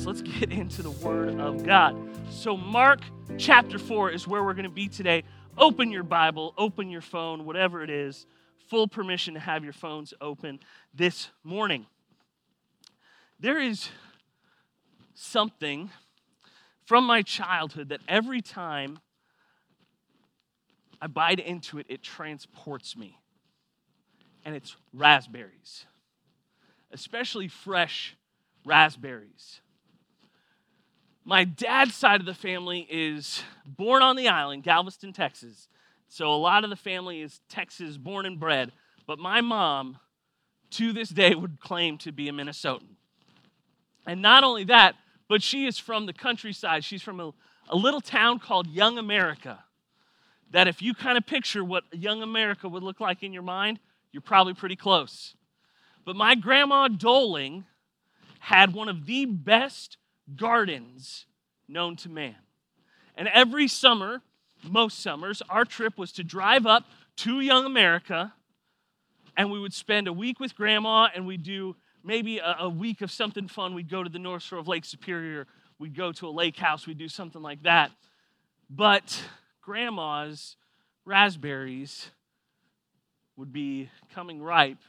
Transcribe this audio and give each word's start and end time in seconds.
So 0.01 0.09
let's 0.09 0.23
get 0.23 0.51
into 0.51 0.81
the 0.81 0.89
Word 0.89 1.39
of 1.39 1.63
God. 1.63 1.95
So, 2.31 2.57
Mark 2.57 3.01
chapter 3.37 3.77
4 3.77 4.09
is 4.09 4.27
where 4.27 4.43
we're 4.43 4.55
going 4.55 4.63
to 4.63 4.71
be 4.71 4.87
today. 4.87 5.23
Open 5.55 5.91
your 5.91 6.01
Bible, 6.01 6.55
open 6.57 6.89
your 6.89 7.01
phone, 7.01 7.45
whatever 7.45 7.83
it 7.83 7.91
is. 7.91 8.25
Full 8.69 8.87
permission 8.87 9.35
to 9.35 9.39
have 9.39 9.63
your 9.63 9.71
phones 9.71 10.15
open 10.19 10.61
this 10.95 11.29
morning. 11.43 11.85
There 13.39 13.59
is 13.59 13.89
something 15.13 15.91
from 16.85 17.05
my 17.05 17.21
childhood 17.21 17.89
that 17.89 18.01
every 18.07 18.41
time 18.41 18.99
I 21.01 21.07
bite 21.07 21.39
into 21.39 21.77
it, 21.77 21.85
it 21.89 22.01
transports 22.01 22.97
me. 22.97 23.19
And 24.45 24.55
it's 24.55 24.75
raspberries, 24.93 25.85
especially 26.91 27.47
fresh 27.49 28.15
raspberries. 28.65 29.61
My 31.25 31.43
dad's 31.43 31.93
side 31.93 32.21
of 32.21 32.25
the 32.25 32.33
family 32.33 32.87
is 32.89 33.43
born 33.65 34.01
on 34.01 34.15
the 34.15 34.29
island, 34.29 34.63
Galveston, 34.63 35.11
Texas. 35.11 35.67
So 36.07 36.33
a 36.33 36.37
lot 36.37 36.63
of 36.63 36.69
the 36.69 36.77
family 36.77 37.21
is 37.21 37.41
Texas 37.49 37.97
born 37.97 38.25
and 38.25 38.39
bred. 38.39 38.71
But 39.05 39.19
my 39.19 39.41
mom, 39.41 39.99
to 40.71 40.93
this 40.93 41.09
day, 41.09 41.35
would 41.35 41.59
claim 41.59 41.97
to 41.99 42.13
be 42.13 42.29
a 42.29 42.31
Minnesotan. 42.31 42.96
And 44.07 44.21
not 44.21 44.43
only 44.43 44.63
that, 44.63 44.95
but 45.27 45.43
she 45.43 45.67
is 45.67 45.77
from 45.77 46.05
the 46.05 46.13
countryside. 46.13 46.83
She's 46.83 47.03
from 47.03 47.19
a, 47.19 47.33
a 47.69 47.75
little 47.75 48.01
town 48.01 48.39
called 48.39 48.67
Young 48.67 48.97
America. 48.97 49.63
That 50.51 50.67
if 50.67 50.81
you 50.81 50.93
kind 50.93 51.17
of 51.17 51.25
picture 51.25 51.63
what 51.63 51.83
Young 51.91 52.23
America 52.23 52.69
would 52.69 52.81
look 52.81 53.01
like 53.01 53.21
in 53.21 53.33
your 53.33 53.43
mind, 53.43 53.79
you're 54.13 54.21
probably 54.21 54.53
pretty 54.53 54.77
close. 54.77 55.35
But 56.05 56.15
my 56.15 56.35
grandma 56.35 56.87
Doling 56.87 57.65
had 58.39 58.73
one 58.73 58.87
of 58.87 59.05
the 59.05 59.25
best 59.25 59.97
gardens 60.35 61.25
known 61.67 61.97
to 61.97 62.09
man. 62.09 62.35
And 63.15 63.27
every 63.27 63.67
summer, 63.67 64.21
most 64.63 64.99
summers, 65.01 65.41
our 65.49 65.65
trip 65.65 65.97
was 65.97 66.13
to 66.13 66.23
drive 66.23 66.65
up 66.65 66.85
to 67.17 67.41
Young 67.41 67.65
America 67.65 68.33
and 69.37 69.51
we 69.51 69.59
would 69.59 69.73
spend 69.73 70.07
a 70.07 70.13
week 70.13 70.39
with 70.39 70.55
grandma 70.55 71.09
and 71.13 71.27
we'd 71.27 71.43
do 71.43 71.75
maybe 72.03 72.39
a, 72.39 72.57
a, 72.61 72.69
week 72.69 73.01
of 73.01 73.11
something 73.11 73.47
fun. 73.47 73.73
We'd 73.73 73.89
go 73.89 74.03
to 74.03 74.09
the 74.09 74.19
North 74.19 74.43
Shore 74.43 74.59
of 74.59 74.67
Lake 74.67 74.85
Superior, 74.85 75.47
we'd 75.79 75.95
go 75.95 76.11
to 76.11 76.27
a 76.27 76.29
lake 76.29 76.57
house, 76.57 76.87
we'd 76.87 76.97
do 76.97 77.07
something 77.07 77.41
like 77.41 77.63
that. 77.63 77.91
But 78.69 79.23
grandma's 79.61 80.55
raspberries 81.05 82.11
would 83.35 83.53
be 83.53 83.89
coming 84.13 84.41
ripe 84.41 84.79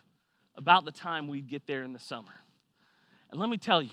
about 0.56 0.84
the 0.84 0.92
time 0.92 1.28
we'd 1.28 1.48
get 1.48 1.66
there 1.66 1.82
in 1.82 1.92
the 1.92 1.98
summer. 1.98 2.32
And 3.30 3.40
let 3.40 3.50
me 3.50 3.58
tell 3.58 3.82
you, 3.82 3.90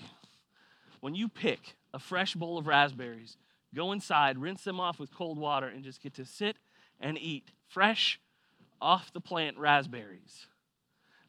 when 1.00 1.14
you 1.14 1.28
pick 1.28 1.76
a 1.92 1.98
fresh 1.98 2.34
bowl 2.34 2.58
of 2.58 2.66
raspberries, 2.66 3.36
go 3.74 3.92
inside, 3.92 4.38
rinse 4.38 4.64
them 4.64 4.80
off 4.80 4.98
with 4.98 5.14
cold 5.14 5.38
water, 5.38 5.68
and 5.68 5.84
just 5.84 6.02
get 6.02 6.14
to 6.14 6.24
sit 6.24 6.56
and 6.98 7.18
eat 7.18 7.50
fresh, 7.68 8.18
off 8.80 9.12
the 9.12 9.20
plant 9.20 9.58
raspberries 9.58 10.46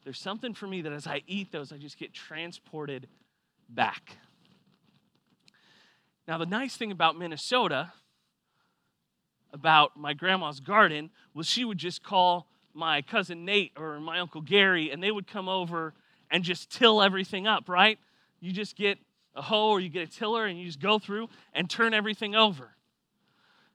there's 0.04 0.20
something 0.20 0.54
for 0.54 0.66
me 0.66 0.82
that 0.82 0.92
as 0.92 1.06
I 1.06 1.22
eat 1.26 1.52
those, 1.52 1.72
I 1.72 1.76
just 1.76 1.98
get 1.98 2.12
transported 2.14 3.08
back. 3.68 4.16
Now, 6.26 6.38
the 6.38 6.46
nice 6.46 6.76
thing 6.76 6.92
about 6.92 7.18
Minnesota, 7.18 7.92
about 9.52 9.96
my 9.96 10.14
grandma's 10.14 10.60
garden, 10.60 11.10
was 11.34 11.46
she 11.46 11.64
would 11.64 11.78
just 11.78 12.02
call 12.02 12.46
my 12.74 13.02
cousin 13.02 13.44
Nate 13.44 13.72
or 13.76 13.98
my 13.98 14.20
uncle 14.20 14.40
Gary, 14.40 14.90
and 14.90 15.02
they 15.02 15.10
would 15.10 15.26
come 15.26 15.48
over 15.48 15.94
and 16.30 16.44
just 16.44 16.70
till 16.70 17.02
everything 17.02 17.46
up, 17.46 17.68
right? 17.68 17.98
You 18.40 18.52
just 18.52 18.76
get 18.76 18.98
a 19.34 19.42
hoe 19.42 19.70
or 19.70 19.80
you 19.80 19.88
get 19.88 20.08
a 20.08 20.10
tiller 20.10 20.46
and 20.46 20.58
you 20.58 20.66
just 20.66 20.80
go 20.80 20.98
through 20.98 21.28
and 21.54 21.68
turn 21.68 21.94
everything 21.94 22.34
over. 22.34 22.70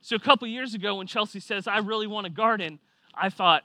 So, 0.02 0.16
a 0.16 0.20
couple 0.20 0.48
years 0.48 0.74
ago, 0.74 0.96
when 0.96 1.08
Chelsea 1.08 1.40
says, 1.40 1.66
I 1.68 1.78
really 1.78 2.08
want 2.08 2.28
a 2.28 2.30
garden, 2.30 2.80
I 3.16 3.30
thought, 3.30 3.64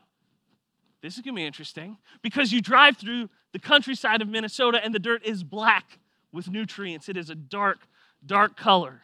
this 1.02 1.14
is 1.14 1.20
going 1.20 1.34
to 1.34 1.40
be 1.40 1.46
interesting 1.46 1.96
because 2.22 2.52
you 2.52 2.60
drive 2.60 2.96
through 2.96 3.30
the 3.52 3.58
countryside 3.58 4.20
of 4.20 4.28
Minnesota 4.28 4.80
and 4.82 4.94
the 4.94 4.98
dirt 4.98 5.24
is 5.24 5.42
black 5.44 5.98
with 6.32 6.50
nutrients. 6.50 7.08
It 7.08 7.16
is 7.16 7.30
a 7.30 7.34
dark, 7.34 7.78
dark 8.24 8.56
color. 8.56 9.02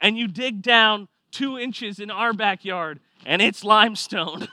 And 0.00 0.18
you 0.18 0.28
dig 0.28 0.62
down 0.62 1.08
two 1.30 1.58
inches 1.58 1.98
in 1.98 2.10
our 2.10 2.32
backyard 2.32 3.00
and 3.24 3.40
it's 3.40 3.64
limestone. 3.64 4.48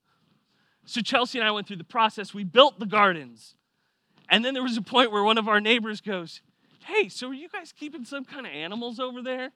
so 0.84 1.00
Chelsea 1.00 1.38
and 1.38 1.48
I 1.48 1.50
went 1.50 1.66
through 1.66 1.76
the 1.76 1.84
process. 1.84 2.34
We 2.34 2.44
built 2.44 2.78
the 2.78 2.86
gardens. 2.86 3.54
And 4.28 4.44
then 4.44 4.54
there 4.54 4.62
was 4.62 4.76
a 4.76 4.82
point 4.82 5.10
where 5.10 5.24
one 5.24 5.38
of 5.38 5.48
our 5.48 5.60
neighbors 5.60 6.00
goes, 6.00 6.40
Hey, 6.84 7.08
so 7.08 7.28
are 7.28 7.34
you 7.34 7.48
guys 7.48 7.72
keeping 7.72 8.04
some 8.04 8.24
kind 8.24 8.46
of 8.46 8.52
animals 8.52 8.98
over 8.98 9.22
there? 9.22 9.50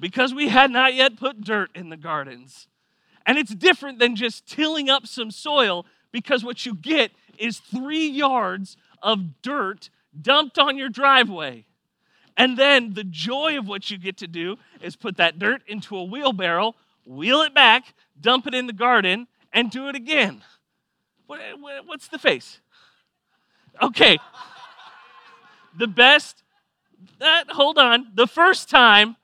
Because 0.00 0.32
we 0.32 0.48
had 0.48 0.70
not 0.70 0.94
yet 0.94 1.16
put 1.16 1.40
dirt 1.40 1.70
in 1.74 1.88
the 1.88 1.96
gardens. 1.96 2.68
And 3.28 3.36
it's 3.36 3.54
different 3.54 3.98
than 3.98 4.16
just 4.16 4.46
tilling 4.46 4.88
up 4.88 5.06
some 5.06 5.30
soil 5.30 5.84
because 6.12 6.42
what 6.42 6.64
you 6.64 6.74
get 6.74 7.12
is 7.36 7.58
three 7.58 8.08
yards 8.08 8.78
of 9.02 9.42
dirt 9.42 9.90
dumped 10.18 10.58
on 10.58 10.78
your 10.78 10.88
driveway. 10.88 11.66
And 12.38 12.56
then 12.56 12.94
the 12.94 13.04
joy 13.04 13.58
of 13.58 13.68
what 13.68 13.90
you 13.90 13.98
get 13.98 14.16
to 14.18 14.26
do 14.26 14.56
is 14.80 14.96
put 14.96 15.18
that 15.18 15.38
dirt 15.38 15.60
into 15.66 15.94
a 15.94 16.04
wheelbarrow, 16.04 16.74
wheel 17.04 17.42
it 17.42 17.52
back, 17.52 17.92
dump 18.18 18.46
it 18.46 18.54
in 18.54 18.66
the 18.66 18.72
garden, 18.72 19.28
and 19.52 19.70
do 19.70 19.88
it 19.88 19.94
again. 19.94 20.42
What, 21.26 21.40
what's 21.84 22.08
the 22.08 22.18
face? 22.18 22.60
Okay. 23.82 24.18
The 25.76 25.86
best, 25.86 26.42
that, 27.18 27.50
hold 27.50 27.76
on. 27.76 28.06
The 28.14 28.26
first 28.26 28.70
time, 28.70 29.16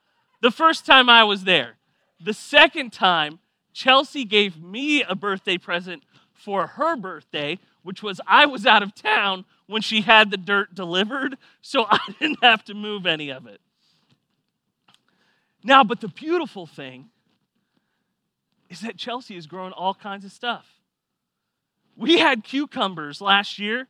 the 0.42 0.50
first 0.50 0.84
time 0.84 1.08
I 1.08 1.24
was 1.24 1.44
there. 1.44 1.76
The 2.22 2.34
second 2.34 2.92
time, 2.92 3.38
Chelsea 3.74 4.24
gave 4.24 4.62
me 4.62 5.02
a 5.02 5.14
birthday 5.14 5.58
present 5.58 6.04
for 6.32 6.68
her 6.68 6.96
birthday, 6.96 7.58
which 7.82 8.02
was 8.02 8.20
I 8.26 8.46
was 8.46 8.64
out 8.64 8.82
of 8.82 8.94
town 8.94 9.44
when 9.66 9.82
she 9.82 10.00
had 10.00 10.30
the 10.30 10.36
dirt 10.36 10.74
delivered, 10.74 11.36
so 11.60 11.84
I 11.90 11.98
didn't 12.18 12.42
have 12.42 12.64
to 12.66 12.74
move 12.74 13.04
any 13.04 13.30
of 13.30 13.46
it. 13.46 13.60
Now, 15.62 15.82
but 15.82 16.00
the 16.00 16.08
beautiful 16.08 16.66
thing 16.66 17.10
is 18.70 18.80
that 18.80 18.96
Chelsea 18.96 19.36
is 19.36 19.46
growing 19.46 19.72
all 19.72 19.94
kinds 19.94 20.24
of 20.24 20.32
stuff. 20.32 20.66
We 21.96 22.18
had 22.18 22.44
cucumbers 22.44 23.20
last 23.20 23.58
year 23.58 23.88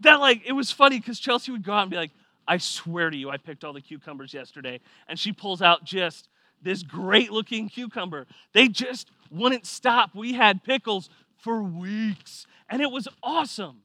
that, 0.00 0.20
like, 0.20 0.42
it 0.46 0.52
was 0.52 0.70
funny 0.70 0.98
because 0.98 1.18
Chelsea 1.18 1.52
would 1.52 1.64
go 1.64 1.72
out 1.72 1.82
and 1.82 1.90
be 1.90 1.96
like, 1.96 2.10
I 2.46 2.58
swear 2.58 3.10
to 3.10 3.16
you, 3.16 3.30
I 3.30 3.36
picked 3.36 3.64
all 3.64 3.72
the 3.72 3.80
cucumbers 3.80 4.32
yesterday. 4.32 4.80
And 5.08 5.18
she 5.18 5.32
pulls 5.32 5.62
out 5.62 5.84
just 5.84 6.28
this 6.62 6.82
great 6.82 7.30
looking 7.30 7.68
cucumber. 7.68 8.26
They 8.52 8.68
just 8.68 9.10
wouldn't 9.30 9.66
stop. 9.66 10.14
We 10.14 10.34
had 10.34 10.64
pickles 10.64 11.08
for 11.36 11.62
weeks, 11.62 12.46
and 12.68 12.82
it 12.82 12.90
was 12.90 13.08
awesome. 13.22 13.82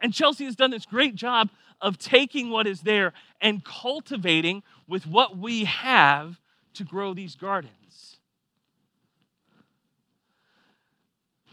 And 0.00 0.12
Chelsea 0.12 0.44
has 0.44 0.56
done 0.56 0.70
this 0.70 0.86
great 0.86 1.14
job 1.14 1.50
of 1.80 1.98
taking 1.98 2.50
what 2.50 2.66
is 2.66 2.82
there 2.82 3.12
and 3.40 3.64
cultivating 3.64 4.62
with 4.86 5.06
what 5.06 5.38
we 5.38 5.64
have 5.64 6.40
to 6.74 6.84
grow 6.84 7.14
these 7.14 7.36
gardens. 7.36 8.16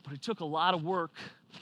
But 0.03 0.13
it 0.13 0.21
took 0.21 0.39
a 0.39 0.45
lot 0.45 0.73
of 0.73 0.83
work 0.83 1.11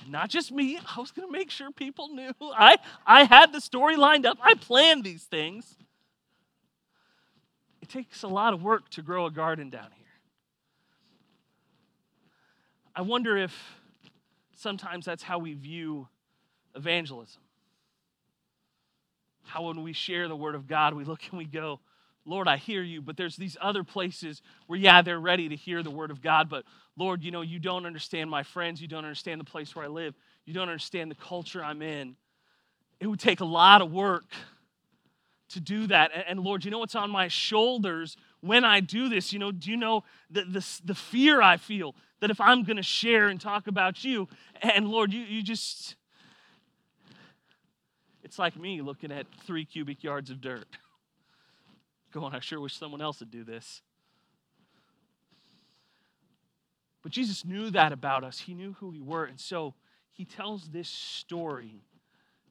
not 0.08 0.30
just 0.30 0.52
me 0.52 0.78
i 0.96 1.00
was 1.00 1.12
going 1.12 1.28
to 1.28 1.32
make 1.32 1.50
sure 1.50 1.72
people 1.72 2.10
knew 2.10 2.32
i 2.54 2.78
i 3.06 3.24
had 3.24 3.52
the 3.52 3.62
story 3.62 3.96
lined 3.96 4.26
up 4.26 4.38
i 4.42 4.54
planned 4.54 5.04
these 5.04 5.24
things 5.24 5.76
it 7.90 7.94
takes 7.94 8.22
a 8.22 8.28
lot 8.28 8.54
of 8.54 8.62
work 8.62 8.88
to 8.90 9.02
grow 9.02 9.26
a 9.26 9.32
garden 9.32 9.70
down 9.70 9.88
here. 9.96 10.06
I 12.96 13.02
wonder 13.02 13.36
if 13.36 13.52
sometimes 14.56 15.06
that's 15.06 15.24
how 15.24 15.40
we 15.40 15.54
view 15.54 16.08
evangelism. 16.76 17.42
How, 19.44 19.64
when 19.64 19.82
we 19.82 19.94
share 19.94 20.28
the 20.28 20.36
Word 20.36 20.54
of 20.54 20.68
God, 20.68 20.94
we 20.94 21.04
look 21.04 21.22
and 21.32 21.40
we 21.40 21.46
go, 21.46 21.80
Lord, 22.26 22.48
I 22.48 22.58
hear 22.58 22.84
you, 22.84 23.02
but 23.02 23.18
there's 23.18 23.36
these 23.36 23.58
other 23.60 23.84
places 23.84 24.44
where, 24.68 24.78
yeah, 24.78 25.02
they're 25.02 25.20
ready 25.20 25.50
to 25.50 25.56
hear 25.56 25.82
the 25.82 25.90
Word 25.90 26.12
of 26.12 26.22
God, 26.22 26.48
but 26.48 26.66
Lord, 26.96 27.24
you 27.24 27.32
know, 27.32 27.42
you 27.42 27.58
don't 27.58 27.88
understand 27.88 28.30
my 28.30 28.44
friends. 28.44 28.82
You 28.82 28.88
don't 28.88 29.06
understand 29.06 29.42
the 29.42 29.46
place 29.46 29.76
where 29.76 29.86
I 29.86 29.88
live. 29.88 30.14
You 30.46 30.54
don't 30.54 30.70
understand 30.70 31.10
the 31.10 31.16
culture 31.16 31.64
I'm 31.64 31.82
in. 31.82 32.16
It 33.00 33.08
would 33.08 33.20
take 33.20 33.40
a 33.40 33.46
lot 33.46 33.82
of 33.82 33.92
work 33.92 34.26
to 35.50 35.60
do 35.60 35.88
that. 35.88 36.12
And, 36.28 36.40
Lord, 36.40 36.64
you 36.64 36.72
know 36.72 36.80
what's 36.80 36.96
on 36.96 37.10
my 37.10 37.28
shoulders 37.28 38.18
when 38.42 38.64
I 38.64 38.80
do 38.80 39.10
this? 39.10 39.34
You 39.34 39.40
know, 39.40 39.52
do 39.52 39.70
you 39.70 39.78
know 39.78 40.04
the, 40.30 40.44
the, 40.44 40.66
the 40.86 40.96
fear 40.96 41.42
I 41.42 41.58
feel 41.58 41.96
that 42.20 42.30
if 42.30 42.40
I'm 42.42 42.64
going 42.64 42.78
to 42.78 42.84
share 42.84 43.28
and 43.28 43.40
talk 43.40 43.68
about 43.68 44.04
you, 44.04 44.28
and 44.62 44.88
Lord, 44.88 45.14
you, 45.14 45.22
you 45.22 45.42
just, 45.42 45.96
It's 48.24 48.38
like 48.38 48.56
me 48.56 48.82
looking 48.82 49.12
at 49.12 49.26
three 49.46 49.66
cubic 49.66 50.04
yards 50.04 50.30
of 50.30 50.40
dirt. 50.42 50.68
Going, 52.12 52.34
I 52.34 52.40
sure 52.40 52.60
wish 52.60 52.76
someone 52.76 53.02
else 53.02 53.20
would 53.20 53.32
do 53.32 53.44
this. 53.44 53.82
But 57.02 57.12
Jesus 57.12 57.46
knew 57.46 57.70
that 57.72 57.92
about 57.92 58.24
us. 58.24 58.40
He 58.40 58.54
knew 58.54 58.74
who 58.80 58.90
we 58.90 59.00
were. 59.00 59.26
And 59.26 59.40
so 59.40 59.74
he 60.12 60.26
tells 60.26 60.70
this 60.70 60.90
story 60.90 61.82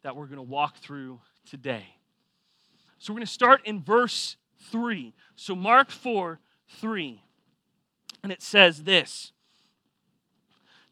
that 0.02 0.16
we're 0.16 0.26
going 0.26 0.36
to 0.36 0.42
walk 0.42 0.78
through 0.78 1.20
today. 1.44 1.86
So 2.98 3.12
we're 3.12 3.18
going 3.18 3.26
to 3.26 3.32
start 3.32 3.60
in 3.64 3.82
verse 3.82 4.36
3. 4.70 5.14
So 5.36 5.54
Mark 5.54 5.90
4 5.90 6.40
3. 6.80 7.22
And 8.22 8.32
it 8.32 8.42
says 8.42 8.84
this 8.84 9.32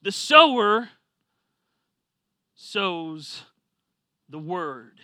The 0.03 0.13
sower 0.13 0.91
sows 2.55 3.43
the 4.29 4.39
word. 4.39 5.01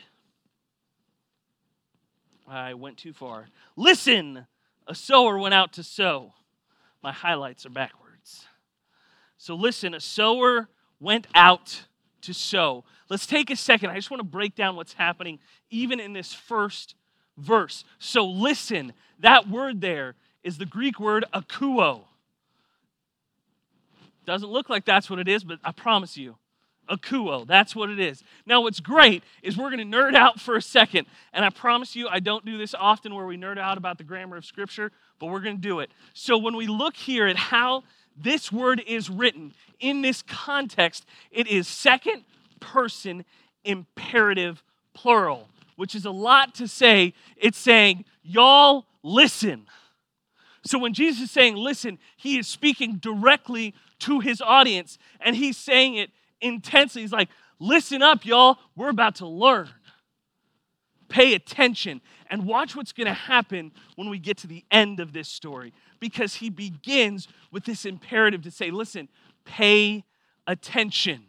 I 2.49 2.75
went 2.75 2.99
too 2.99 3.13
far. 3.13 3.49
Listen, 3.77 4.47
a 4.87 4.95
sower 4.95 5.39
went 5.39 5.55
out 5.55 5.73
to 5.75 5.83
sow. 5.83 6.35
My 7.03 7.13
highlights 7.13 7.65
are 7.67 7.71
backwards. 7.71 8.47
So 9.39 9.55
listen, 9.55 9.95
a 9.95 10.01
sower 10.01 10.69
went 11.01 11.27
out 11.35 11.87
to 12.23 12.35
sow. 12.35 12.85
Let's 13.09 13.27
take 13.27 13.51
a 13.51 13.57
second. 13.57 13.91
I 13.91 13.95
just 13.97 14.11
want 14.11 14.21
to 14.21 14.29
break 14.29 14.55
down 14.55 14.77
what's 14.77 14.95
happening 14.95 15.39
even 15.71 16.01
in 16.01 16.13
this 16.13 16.33
first 16.33 16.95
verse. 17.37 17.85
So 17.99 18.25
listen, 18.25 18.93
that 19.21 19.49
word 19.49 19.81
there 19.81 20.15
is 20.43 20.59
the 20.59 20.67
Greek 20.67 20.99
word 20.99 21.25
akuo. 21.33 22.03
Doesn't 24.25 24.51
look 24.51 24.69
like 24.69 24.85
that's 24.85 25.11
what 25.11 25.19
it 25.19 25.29
is, 25.29 25.45
but 25.45 25.59
I 25.65 25.73
promise 25.73 26.17
you, 26.17 26.37
akuo, 26.89 27.47
that's 27.47 27.75
what 27.75 27.91
it 27.91 27.99
is. 27.99 28.23
Now, 28.47 28.61
what's 28.63 28.81
great 28.81 29.23
is 29.43 29.57
we're 29.57 29.71
going 29.71 29.91
to 29.91 29.97
nerd 29.97 30.15
out 30.15 30.41
for 30.41 30.57
a 30.57 30.63
second, 30.63 31.07
and 31.33 31.45
I 31.45 31.51
promise 31.51 31.97
you, 31.97 32.09
I 32.09 32.21
don't 32.21 32.45
do 32.45 32.59
this 32.59 32.75
often 32.75 33.15
where 33.15 33.27
we 33.27 33.37
nerd 33.37 33.59
out 33.59 33.79
about 33.79 33.99
the 33.99 34.05
grammar 34.05 34.37
of 34.37 34.45
Scripture, 34.45 34.93
but 35.19 35.27
we're 35.27 35.41
going 35.41 35.57
to 35.57 35.63
do 35.63 35.81
it. 35.81 35.91
So, 36.15 36.39
when 36.39 36.57
we 36.57 36.67
look 36.67 36.97
here 36.97 37.27
at 37.27 37.37
how 37.37 37.85
this 38.17 38.53
word 38.53 38.83
is 38.87 39.11
written 39.11 39.55
in 39.81 40.03
this 40.03 40.23
context, 40.23 41.05
it 41.31 41.47
is 41.47 41.67
second 41.69 42.25
person 42.61 43.25
imperative 43.65 44.63
plural, 44.95 45.49
which 45.77 45.95
is 45.95 46.05
a 46.05 46.11
lot 46.11 46.55
to 46.55 46.69
say. 46.69 47.15
It's 47.37 47.59
saying, 47.59 48.05
y'all 48.23 48.87
listen. 49.03 49.67
So 50.65 50.79
when 50.79 50.95
Jesus 50.95 51.25
is 51.25 51.31
saying 51.31 51.57
listen, 51.57 51.99
he 52.17 52.39
is 52.39 52.47
speaking 52.47 52.97
directly 52.97 53.75
to 54.01 54.21
his 54.21 54.41
audience 54.41 54.99
and 55.21 55.35
he's 55.35 55.57
saying 55.57 55.97
it 55.97 56.11
intensely. 56.41 57.03
He's 57.03 57.13
like, 57.13 57.29
listen 57.59 58.03
up, 58.03 58.25
y'all. 58.25 58.59
We're 58.77 58.91
about 58.91 59.17
to 59.17 59.27
learn. 59.27 59.71
Pay 61.09 61.35
attention 61.35 62.01
and 62.31 62.47
watch 62.47 62.75
what's 62.75 62.93
going 62.93 63.09
to 63.09 63.13
happen 63.13 63.73
when 63.97 64.09
we 64.09 64.19
get 64.19 64.39
to 64.39 64.47
the 64.47 64.65
end 64.71 65.01
of 65.01 65.13
this 65.13 65.29
story 65.29 65.73
because 66.03 66.35
he 66.35 66.51
begins 66.51 67.29
with 67.53 67.65
this 67.65 67.85
imperative 67.85 68.43
to 68.43 68.51
say, 68.51 68.73
listen, 68.73 69.09
pay 69.45 70.03
attention. 70.49 71.23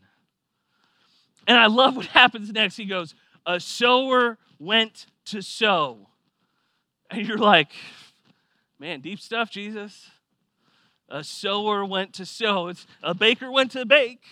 And 1.47 1.59
I 1.59 1.67
love 1.67 1.95
what 1.95 2.05
happens 2.21 2.51
next. 2.51 2.75
He 2.75 2.85
goes, 2.85 3.13
A 3.45 3.59
sower 3.59 4.39
went 4.57 5.05
to 5.25 5.43
sow. 5.43 6.07
And 7.11 7.27
you're 7.27 7.37
like, 7.37 7.69
Man, 8.79 8.99
deep 9.01 9.19
stuff, 9.19 9.51
Jesus. 9.51 10.09
A 11.07 11.23
sower 11.23 11.85
went 11.85 12.13
to 12.13 12.25
sow. 12.25 12.69
It's, 12.69 12.87
a 13.03 13.13
baker 13.13 13.51
went 13.51 13.69
to 13.73 13.85
bake. 13.85 14.23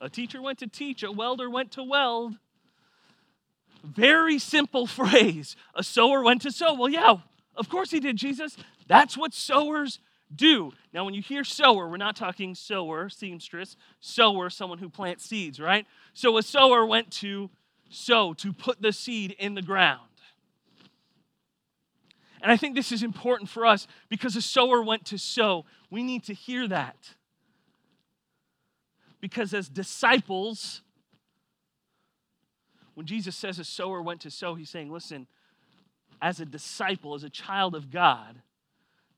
A 0.00 0.10
teacher 0.10 0.42
went 0.42 0.58
to 0.58 0.66
teach. 0.66 1.04
A 1.04 1.12
welder 1.12 1.48
went 1.48 1.70
to 1.72 1.84
weld. 1.84 2.34
Very 3.84 4.40
simple 4.40 4.86
phrase. 4.88 5.54
A 5.76 5.84
sower 5.84 6.20
went 6.20 6.42
to 6.42 6.50
sow. 6.50 6.74
Well, 6.74 6.88
yeah, 6.88 7.18
of 7.54 7.68
course 7.68 7.92
he 7.92 8.00
did, 8.00 8.16
Jesus. 8.16 8.56
That's 8.92 9.16
what 9.16 9.32
sowers 9.32 10.00
do. 10.34 10.72
Now, 10.92 11.06
when 11.06 11.14
you 11.14 11.22
hear 11.22 11.44
sower, 11.44 11.88
we're 11.88 11.96
not 11.96 12.14
talking 12.14 12.54
sower, 12.54 13.08
seamstress, 13.08 13.74
sower, 14.00 14.50
someone 14.50 14.76
who 14.76 14.90
plants 14.90 15.24
seeds, 15.24 15.58
right? 15.58 15.86
So 16.12 16.36
a 16.36 16.42
sower 16.42 16.84
went 16.84 17.10
to 17.12 17.48
sow, 17.88 18.34
to 18.34 18.52
put 18.52 18.82
the 18.82 18.92
seed 18.92 19.34
in 19.38 19.54
the 19.54 19.62
ground. 19.62 20.10
And 22.42 22.52
I 22.52 22.58
think 22.58 22.74
this 22.74 22.92
is 22.92 23.02
important 23.02 23.48
for 23.48 23.64
us 23.64 23.86
because 24.10 24.36
a 24.36 24.42
sower 24.42 24.82
went 24.82 25.06
to 25.06 25.16
sow. 25.16 25.64
We 25.88 26.02
need 26.02 26.24
to 26.24 26.34
hear 26.34 26.68
that. 26.68 27.14
Because 29.22 29.54
as 29.54 29.70
disciples, 29.70 30.82
when 32.92 33.06
Jesus 33.06 33.36
says 33.36 33.58
a 33.58 33.64
sower 33.64 34.02
went 34.02 34.20
to 34.20 34.30
sow, 34.30 34.54
he's 34.54 34.68
saying, 34.68 34.92
listen, 34.92 35.28
as 36.20 36.40
a 36.40 36.44
disciple, 36.44 37.14
as 37.14 37.24
a 37.24 37.30
child 37.30 37.74
of 37.74 37.90
God, 37.90 38.42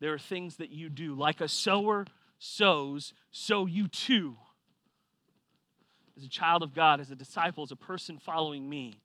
there 0.05 0.13
are 0.13 0.19
things 0.19 0.57
that 0.57 0.69
you 0.69 0.91
do. 0.91 1.15
Like 1.15 1.41
a 1.41 1.49
sower 1.49 2.05
sows, 2.39 3.15
so 3.31 3.65
you 3.65 3.89
too. 3.89 4.37
As 6.15 6.25
a 6.25 6.29
child 6.29 6.63
of 6.63 6.75
God, 6.75 7.01
as 7.01 7.11
a 7.11 7.15
disciple, 7.15 7.65
as 7.65 7.73
a 7.73 7.77
person 7.77 8.19
following 8.19 8.69
me, 8.69 8.99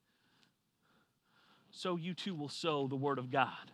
so 1.71 1.95
you 1.95 2.13
too 2.13 2.35
will 2.35 2.49
sow 2.49 2.85
the 2.87 2.97
word 2.97 3.17
of 3.17 3.31
God. 3.31 3.71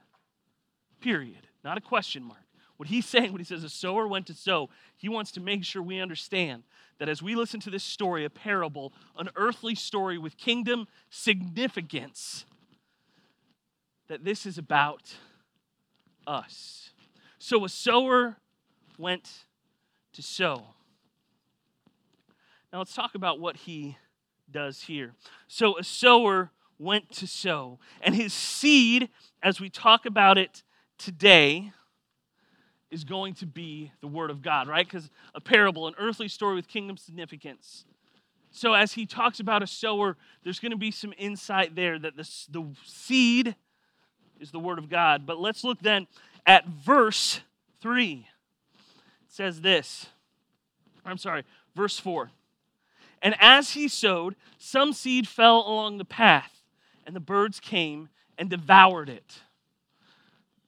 Period. 1.02 1.48
Not 1.64 1.80
a 1.80 1.82
question 1.82 2.22
mark. 2.22 2.46
What 2.78 2.90
he's 2.90 3.08
saying 3.08 3.32
when 3.32 3.40
he 3.40 3.46
says 3.46 3.64
a 3.64 3.70
sower 3.70 4.08
went 4.08 4.28
to 4.28 4.36
sow, 4.36 4.70
he 4.96 5.10
wants 5.10 5.32
to 5.32 5.40
make 5.40 5.64
sure 5.64 5.82
we 5.82 6.00
understand 6.00 6.62
that 7.00 7.10
as 7.10 7.24
we 7.24 7.34
listen 7.34 7.60
to 7.62 7.72
this 7.72 7.84
story, 7.84 8.24
a 8.24 8.30
parable, 8.30 8.94
an 9.18 9.30
earthly 9.36 9.74
story 9.74 10.20
with 10.20 10.38
kingdom 10.38 10.88
significance, 11.10 12.46
that 14.10 14.24
this 14.24 14.46
is 14.46 14.60
about 14.60 15.16
us. 16.28 16.92
So 17.46 17.64
a 17.64 17.70
sower 17.70 18.38
went 18.98 19.46
to 20.14 20.24
sow. 20.24 20.64
Now 22.74 22.80
let's 22.80 22.96
talk 22.96 23.14
about 23.14 23.40
what 23.40 23.56
he 23.56 24.00
does 24.50 24.82
here. 24.82 25.14
So 25.48 25.78
a 25.78 25.84
sower 25.84 26.50
went 26.80 27.12
to 27.18 27.28
sow, 27.28 27.78
and 28.02 28.16
his 28.16 28.34
seed, 28.34 29.10
as 29.44 29.62
we 29.62 29.70
talk 29.70 30.08
about 30.08 30.40
it 30.40 30.64
today, 30.98 31.72
is 32.90 33.04
going 33.04 33.36
to 33.36 33.46
be 33.46 33.92
the 34.02 34.08
word 34.08 34.32
of 34.32 34.42
God, 34.42 34.68
right? 34.68 34.88
Because 34.88 35.12
a 35.36 35.40
parable, 35.40 35.88
an 35.88 35.94
earthly 36.00 36.28
story 36.28 36.56
with 36.56 36.68
kingdom 36.68 36.98
significance. 36.98 37.86
So 38.50 38.74
as 38.74 38.94
he 38.94 39.06
talks 39.06 39.40
about 39.40 39.62
a 39.62 39.68
sower, 39.68 40.18
there's 40.44 40.60
going 40.60 40.72
to 40.72 40.78
be 40.78 40.90
some 40.90 41.14
insight 41.16 41.76
there 41.76 42.00
that 42.00 42.18
the, 42.18 42.28
the 42.50 42.66
seed 42.84 43.56
is 44.40 44.50
the 44.50 44.60
word 44.60 44.80
of 44.80 44.90
God. 44.90 45.28
But 45.28 45.40
let's 45.40 45.64
look 45.64 45.80
then 45.80 46.08
at 46.46 46.68
verse 46.68 47.42
3. 47.82 48.28
It 48.74 49.32
says 49.32 49.62
this. 49.62 50.08
I'm 51.06 51.18
sorry, 51.18 51.44
verse 51.76 52.00
4. 52.00 52.32
And 53.22 53.36
as 53.40 53.72
he 53.72 53.88
sowed, 53.88 54.36
some 54.58 54.94
seed 54.94 55.28
fell 55.28 55.68
along 55.68 55.98
the 55.98 56.06
path, 56.06 56.62
and 57.06 57.16
the 57.16 57.20
birds 57.20 57.60
came 57.60 58.10
and 58.38 58.50
devoured 58.50 59.10
it. 59.10 59.42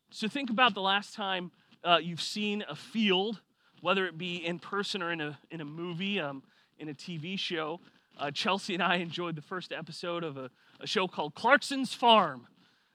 So 0.10 0.27
think 0.27 0.50
about 0.50 0.74
the 0.74 0.81
last 0.81 1.13
time 1.13 1.51
uh, 1.84 2.00
you've 2.01 2.22
seen 2.22 2.63
a 2.67 2.75
field, 2.75 3.41
whether 3.81 4.05
it 4.07 4.17
be 4.17 4.38
in 4.38 4.60
person 4.60 5.03
or 5.03 5.12
in 5.12 5.22
a, 5.22 5.38
in 5.51 5.62
a 5.62 5.65
movie, 5.65 6.19
um, 6.19 6.43
in 6.79 6.89
a 6.89 6.93
TV 6.93 7.38
show. 7.38 7.79
Uh, 8.19 8.31
Chelsea 8.31 8.74
and 8.74 8.81
I 8.81 8.96
enjoyed 8.96 9.36
the 9.36 9.41
first 9.41 9.72
episode 9.72 10.24
of 10.24 10.38
a, 10.38 10.50
a 10.79 10.88
show 10.88 11.07
called 11.07 11.36
Clarkson's 11.36 11.93
Farm, 11.93 12.48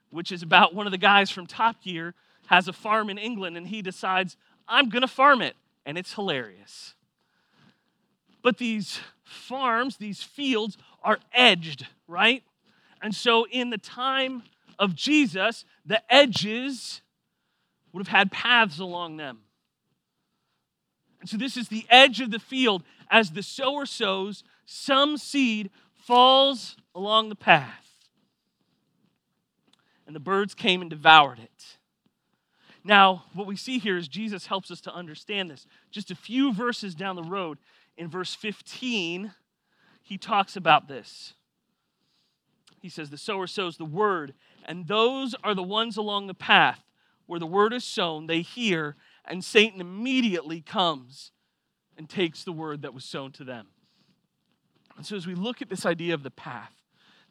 which 0.09 0.31
is 0.31 0.43
about 0.43 0.75
one 0.75 0.85
of 0.85 0.91
the 0.91 0.97
guys 0.97 1.31
from 1.31 1.47
Top 1.47 1.81
Gear 1.81 2.13
has 2.53 2.67
a 2.67 2.73
farm 2.73 3.09
in 3.09 3.17
England 3.17 3.57
and 3.57 3.67
he 3.67 3.81
decides, 3.81 4.37
I'm 4.67 4.89
going 4.89 5.01
to 5.01 5.07
farm 5.07 5.41
it. 5.41 5.55
And 5.85 5.97
it's 5.97 6.13
hilarious. 6.13 6.93
But 8.41 8.57
these 8.57 8.99
farms, 9.23 9.97
these 9.97 10.21
fields, 10.21 10.77
are 11.03 11.17
edged, 11.33 11.87
right? 12.07 12.43
And 13.01 13.13
so 13.13 13.45
in 13.47 13.71
the 13.71 13.77
time 13.77 14.43
of 14.77 14.95
Jesus, 14.95 15.65
the 15.85 16.01
edges 16.13 17.01
would 17.91 18.05
have 18.05 18.15
had 18.15 18.31
paths 18.31 18.79
along 18.79 19.17
them. 19.17 19.39
And 21.19 21.29
so 21.29 21.37
this 21.37 21.57
is 21.57 21.69
the 21.69 21.85
edge 21.89 22.21
of 22.21 22.31
the 22.31 22.39
field. 22.39 22.83
As 23.09 23.31
the 23.31 23.43
sower 23.43 23.85
sows, 23.85 24.43
some 24.65 25.17
seed 25.17 25.71
falls 25.95 26.75
along 26.93 27.29
the 27.29 27.35
path. 27.35 27.97
And 30.05 30.15
the 30.15 30.19
birds 30.19 30.53
came 30.53 30.81
and 30.81 30.89
devoured 30.89 31.39
it. 31.39 31.77
Now, 32.83 33.25
what 33.33 33.47
we 33.47 33.55
see 33.55 33.79
here 33.79 33.97
is 33.97 34.07
Jesus 34.07 34.47
helps 34.47 34.69
us 34.69 34.81
to 34.81 34.93
understand 34.93 35.49
this. 35.49 35.65
Just 35.89 36.11
a 36.11 36.15
few 36.15 36.53
verses 36.53 36.95
down 36.95 37.15
the 37.15 37.23
road, 37.23 37.57
in 37.97 38.09
verse 38.09 38.35
15, 38.35 39.33
he 40.01 40.17
talks 40.17 40.55
about 40.55 40.87
this. 40.87 41.33
He 42.81 42.89
says, 42.89 43.09
The 43.09 43.17
sower 43.17 43.47
sows 43.47 43.77
the 43.77 43.85
word, 43.85 44.33
and 44.65 44.87
those 44.87 45.33
are 45.43 45.55
the 45.55 45.63
ones 45.63 45.95
along 45.95 46.27
the 46.27 46.33
path 46.33 46.83
where 47.25 47.39
the 47.39 47.45
word 47.45 47.71
is 47.71 47.85
sown, 47.85 48.27
they 48.27 48.41
hear, 48.41 48.95
and 49.25 49.43
Satan 49.43 49.79
immediately 49.79 50.59
comes 50.59 51.31
and 51.97 52.09
takes 52.09 52.43
the 52.43 52.51
word 52.51 52.81
that 52.81 52.93
was 52.93 53.05
sown 53.05 53.31
to 53.33 53.43
them. 53.45 53.67
And 54.97 55.05
so, 55.05 55.15
as 55.15 55.25
we 55.25 55.35
look 55.35 55.61
at 55.61 55.69
this 55.69 55.85
idea 55.85 56.13
of 56.13 56.23
the 56.23 56.31
path, 56.31 56.73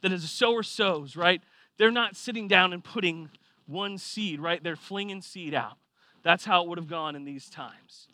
that 0.01 0.13
as 0.13 0.25
a 0.25 0.29
sower 0.29 0.63
sows, 0.63 1.15
right, 1.15 1.43
they're 1.77 1.91
not 1.91 2.17
sitting 2.17 2.49
down 2.49 2.73
and 2.73 2.83
putting 2.83 3.31
one 3.73 3.99
seed, 3.99 4.41
right? 4.41 4.63
They're 4.63 4.77
flinging 4.77 5.23
seed 5.23 5.55
out. 5.55 5.79
That's 6.23 6.45
how 6.45 6.63
it 6.63 6.69
would 6.69 6.79
have 6.79 6.89
gone 6.89 7.17
in 7.17 7.25
these 7.25 7.51
times. 7.51 8.09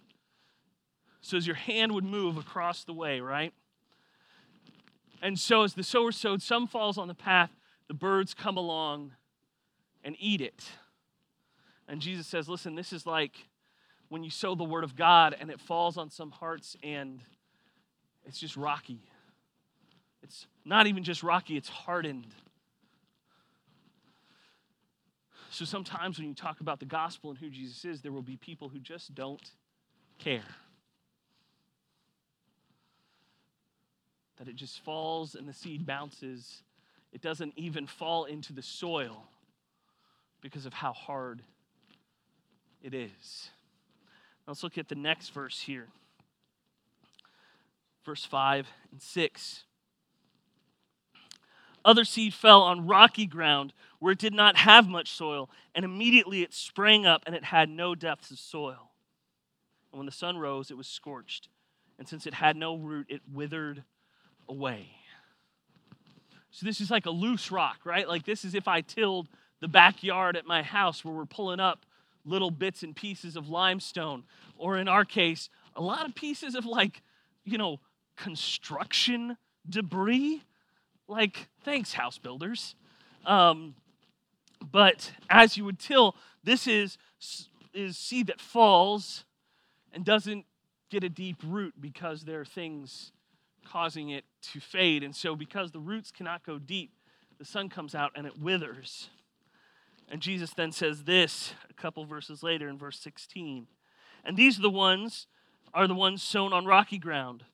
So 1.20 1.36
as 1.36 1.46
your 1.46 1.56
hand 1.56 1.92
would 1.92 2.04
move 2.04 2.38
across 2.38 2.84
the 2.84 2.94
way, 2.94 3.20
right? 3.20 3.52
And 5.20 5.38
so 5.38 5.62
as 5.64 5.74
the 5.74 5.82
sower 5.82 6.12
sowed, 6.12 6.40
some 6.40 6.66
falls 6.66 6.96
on 6.96 7.08
the 7.08 7.14
path, 7.14 7.50
the 7.88 7.94
birds 7.94 8.34
come 8.34 8.56
along 8.56 9.12
and 10.04 10.16
eat 10.18 10.40
it. 10.40 10.64
And 11.88 12.00
Jesus 12.00 12.26
says, 12.26 12.48
listen, 12.48 12.74
this 12.74 12.92
is 12.92 13.04
like 13.04 13.32
when 14.08 14.22
you 14.22 14.30
sow 14.30 14.54
the 14.54 14.64
word 14.64 14.84
of 14.84 14.96
God 14.96 15.36
and 15.38 15.50
it 15.50 15.60
falls 15.60 15.96
on 15.98 16.10
some 16.10 16.30
hearts 16.30 16.76
and 16.82 17.20
it's 18.24 18.38
just 18.38 18.56
rocky. 18.56 19.00
It's 20.22 20.46
not 20.64 20.86
even 20.86 21.02
just 21.02 21.22
rocky, 21.22 21.56
it's 21.56 21.68
hardened. 21.68 22.26
So 25.50 25.64
sometimes 25.64 26.18
when 26.18 26.28
you 26.28 26.34
talk 26.34 26.60
about 26.60 26.78
the 26.78 26.86
gospel 26.86 27.30
and 27.30 27.38
who 27.38 27.50
Jesus 27.50 27.84
is, 27.84 28.02
there 28.02 28.12
will 28.12 28.22
be 28.22 28.36
people 28.36 28.68
who 28.68 28.78
just 28.78 29.14
don't 29.14 29.50
care. 30.18 30.42
That 34.36 34.48
it 34.48 34.56
just 34.56 34.80
falls 34.84 35.34
and 35.34 35.48
the 35.48 35.52
seed 35.52 35.86
bounces. 35.86 36.62
It 37.12 37.22
doesn't 37.22 37.54
even 37.56 37.86
fall 37.86 38.24
into 38.24 38.52
the 38.52 38.62
soil 38.62 39.24
because 40.40 40.66
of 40.66 40.74
how 40.74 40.92
hard 40.92 41.42
it 42.82 42.94
is. 42.94 43.50
Let's 44.46 44.62
look 44.62 44.78
at 44.78 44.88
the 44.88 44.94
next 44.94 45.30
verse 45.30 45.60
here. 45.60 45.88
Verse 48.04 48.24
5 48.24 48.68
and 48.92 49.02
6. 49.02 49.64
Other 51.84 52.04
seed 52.04 52.34
fell 52.34 52.62
on 52.62 52.86
rocky 52.86 53.26
ground 53.26 53.72
where 53.98 54.12
it 54.12 54.18
did 54.18 54.34
not 54.34 54.56
have 54.56 54.88
much 54.88 55.10
soil, 55.10 55.50
and 55.74 55.84
immediately 55.84 56.42
it 56.42 56.52
sprang 56.54 57.06
up 57.06 57.22
and 57.26 57.34
it 57.34 57.44
had 57.44 57.68
no 57.68 57.94
depths 57.94 58.30
of 58.30 58.38
soil. 58.38 58.90
And 59.90 59.98
when 59.98 60.06
the 60.06 60.12
sun 60.12 60.36
rose, 60.38 60.70
it 60.70 60.76
was 60.76 60.86
scorched, 60.86 61.48
and 61.98 62.06
since 62.06 62.26
it 62.26 62.34
had 62.34 62.56
no 62.56 62.76
root, 62.76 63.06
it 63.08 63.22
withered 63.32 63.82
away. 64.48 64.88
So 66.50 66.66
this 66.66 66.80
is 66.80 66.90
like 66.90 67.06
a 67.06 67.10
loose 67.10 67.50
rock, 67.50 67.80
right? 67.84 68.08
Like 68.08 68.24
this 68.24 68.44
is 68.44 68.54
if 68.54 68.68
I 68.68 68.80
tilled 68.80 69.28
the 69.60 69.68
backyard 69.68 70.36
at 70.36 70.46
my 70.46 70.62
house 70.62 71.04
where 71.04 71.14
we're 71.14 71.26
pulling 71.26 71.60
up 71.60 71.84
little 72.24 72.50
bits 72.50 72.82
and 72.82 72.94
pieces 72.94 73.36
of 73.36 73.48
limestone, 73.48 74.24
or 74.56 74.76
in 74.76 74.88
our 74.88 75.04
case, 75.04 75.48
a 75.74 75.82
lot 75.82 76.06
of 76.06 76.14
pieces 76.14 76.54
of 76.54 76.66
like, 76.66 77.02
you 77.44 77.58
know, 77.58 77.80
construction 78.16 79.36
debris. 79.68 80.42
Like, 81.08 81.48
thanks, 81.64 81.94
house 81.94 82.18
builders. 82.18 82.74
Um, 83.24 83.74
but 84.70 85.12
as 85.30 85.56
you 85.56 85.64
would 85.64 85.78
till, 85.78 86.14
this 86.44 86.66
is, 86.66 86.98
is 87.72 87.96
seed 87.96 88.26
that 88.26 88.40
falls 88.40 89.24
and 89.92 90.04
doesn't 90.04 90.44
get 90.90 91.04
a 91.04 91.08
deep 91.08 91.42
root 91.44 91.74
because 91.80 92.22
there 92.22 92.40
are 92.40 92.44
things 92.44 93.12
causing 93.66 94.10
it 94.10 94.24
to 94.52 94.60
fade. 94.60 95.02
And 95.02 95.16
so, 95.16 95.34
because 95.34 95.72
the 95.72 95.80
roots 95.80 96.10
cannot 96.10 96.44
go 96.44 96.58
deep, 96.58 96.92
the 97.38 97.44
sun 97.44 97.68
comes 97.68 97.94
out 97.94 98.12
and 98.14 98.26
it 98.26 98.38
withers. 98.38 99.10
And 100.10 100.20
Jesus 100.20 100.50
then 100.50 100.72
says 100.72 101.04
this 101.04 101.54
a 101.68 101.74
couple 101.74 102.04
verses 102.04 102.42
later 102.42 102.68
in 102.68 102.78
verse 102.78 102.98
16. 103.00 103.66
And 104.24 104.36
these 104.36 104.58
are 104.58 104.62
the 104.62 104.70
ones 104.70 105.26
are 105.74 105.86
the 105.86 105.94
ones 105.94 106.22
sown 106.22 106.52
on 106.52 106.64
rocky 106.64 106.98
ground, 106.98 107.44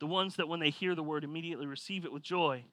the 0.00 0.06
ones 0.06 0.34
that 0.34 0.48
when 0.48 0.58
they 0.58 0.70
hear 0.70 0.96
the 0.96 1.02
word 1.02 1.22
immediately 1.22 1.66
receive 1.66 2.04
it 2.04 2.12
with 2.12 2.22
joy. 2.22 2.64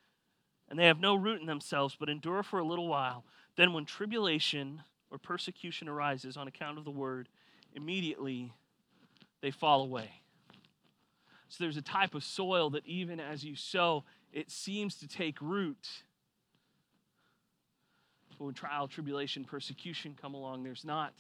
And 0.70 0.78
they 0.78 0.86
have 0.86 1.00
no 1.00 1.16
root 1.16 1.42
in 1.42 1.48
themselves, 1.48 1.96
but 2.00 2.10
endure 2.10 2.44
for 2.44 2.60
a 2.60 2.64
little 2.64 2.88
while. 2.88 3.24
Then 3.56 3.74
when 3.74 3.86
tribulation 3.86 4.84
or 5.10 5.18
persecution 5.18 5.88
arises 5.88 6.38
on 6.38 6.48
account 6.48 6.78
of 6.78 6.86
the 6.86 6.92
word, 6.92 7.28
immediately 7.74 8.54
they 9.42 9.52
fall 9.52 9.82
away. 9.82 10.12
So 11.48 11.64
there's 11.64 11.78
a 11.78 11.82
type 11.82 12.14
of 12.14 12.24
soil 12.24 12.70
that 12.72 12.86
even 12.86 13.20
as 13.20 13.44
you 13.44 13.56
sow, 13.56 14.04
it 14.32 14.52
seems 14.52 14.96
to 14.98 15.08
take 15.08 15.42
root 15.42 16.04
but 18.40 18.46
when 18.46 18.54
trial, 18.54 18.88
tribulation, 18.88 19.44
persecution 19.44 20.18
come 20.20 20.34
along, 20.34 20.64
there's 20.64 20.86
not 20.86 21.14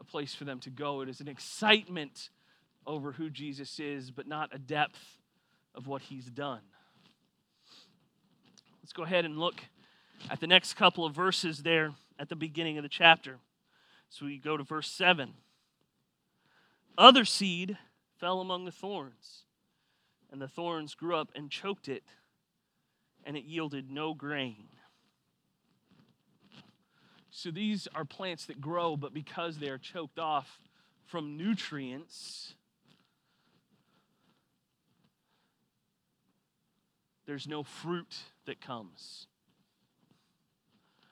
a 0.00 0.04
place 0.04 0.34
for 0.34 0.44
them 0.44 0.58
to 0.60 0.70
go. 0.70 1.02
It 1.02 1.08
is 1.10 1.20
an 1.20 1.28
excitement 1.28 2.30
over 2.86 3.12
who 3.12 3.28
Jesus 3.28 3.78
is, 3.78 4.10
but 4.10 4.26
not 4.26 4.48
a 4.52 4.58
depth 4.58 5.18
of 5.74 5.86
what 5.86 6.00
he's 6.02 6.24
done. 6.24 6.62
Let's 8.84 8.92
go 8.92 9.04
ahead 9.04 9.24
and 9.24 9.38
look 9.38 9.62
at 10.28 10.40
the 10.40 10.46
next 10.46 10.74
couple 10.74 11.06
of 11.06 11.14
verses 11.14 11.62
there 11.62 11.94
at 12.18 12.28
the 12.28 12.36
beginning 12.36 12.76
of 12.76 12.82
the 12.82 12.88
chapter. 12.90 13.38
So 14.10 14.26
we 14.26 14.36
go 14.36 14.58
to 14.58 14.62
verse 14.62 14.90
7. 14.90 15.32
Other 16.98 17.24
seed 17.24 17.78
fell 18.20 18.42
among 18.42 18.66
the 18.66 18.70
thorns, 18.70 19.44
and 20.30 20.38
the 20.38 20.48
thorns 20.48 20.94
grew 20.94 21.16
up 21.16 21.30
and 21.34 21.50
choked 21.50 21.88
it, 21.88 22.02
and 23.24 23.38
it 23.38 23.44
yielded 23.44 23.90
no 23.90 24.12
grain. 24.12 24.66
So 27.30 27.50
these 27.50 27.88
are 27.94 28.04
plants 28.04 28.44
that 28.44 28.60
grow, 28.60 28.98
but 28.98 29.14
because 29.14 29.60
they 29.60 29.70
are 29.70 29.78
choked 29.78 30.18
off 30.18 30.60
from 31.06 31.38
nutrients, 31.38 32.52
there's 37.26 37.46
no 37.46 37.62
fruit 37.62 38.14
that 38.46 38.60
comes. 38.60 39.26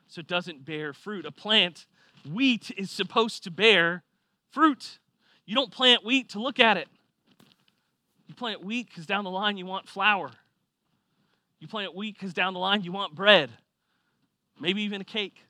So 0.09 0.21
it 0.21 0.27
doesn't 0.27 0.65
bear 0.65 0.93
fruit. 0.93 1.25
A 1.25 1.33
plant, 1.33 1.87
wheat, 2.31 2.71
is 2.77 2.91
supposed 2.91 3.45
to 3.45 3.51
bear 3.51 4.03
fruit. 4.51 4.99
You 5.47 5.55
don't 5.55 5.71
plant 5.71 6.05
wheat 6.05 6.31
to 6.31 6.41
look 6.41 6.61
at 6.61 6.77
it. 6.77 6.89
You 8.27 8.35
plant 8.35 8.63
wheat 8.65 8.89
because 8.89 9.07
down 9.07 9.25
the 9.25 9.31
line 9.31 9.57
you 9.57 9.67
want 9.67 9.89
flour. 9.89 10.31
You 11.61 11.69
plant 11.69 11.95
wheat 11.95 12.19
because 12.19 12.35
down 12.35 12.55
the 12.55 12.61
line 12.61 12.83
you 12.83 12.93
want 12.93 13.15
bread, 13.15 13.51
maybe 14.61 14.83
even 14.83 15.01
a 15.01 15.05
cake. 15.05 15.45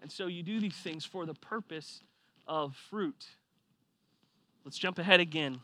And 0.00 0.10
so 0.10 0.26
you 0.26 0.42
do 0.42 0.60
these 0.60 0.76
things 0.76 1.04
for 1.04 1.26
the 1.26 1.34
purpose 1.34 2.02
of 2.46 2.76
fruit. 2.88 3.26
Let's 4.64 4.78
jump 4.78 4.98
ahead 4.98 5.20
again. 5.20 5.60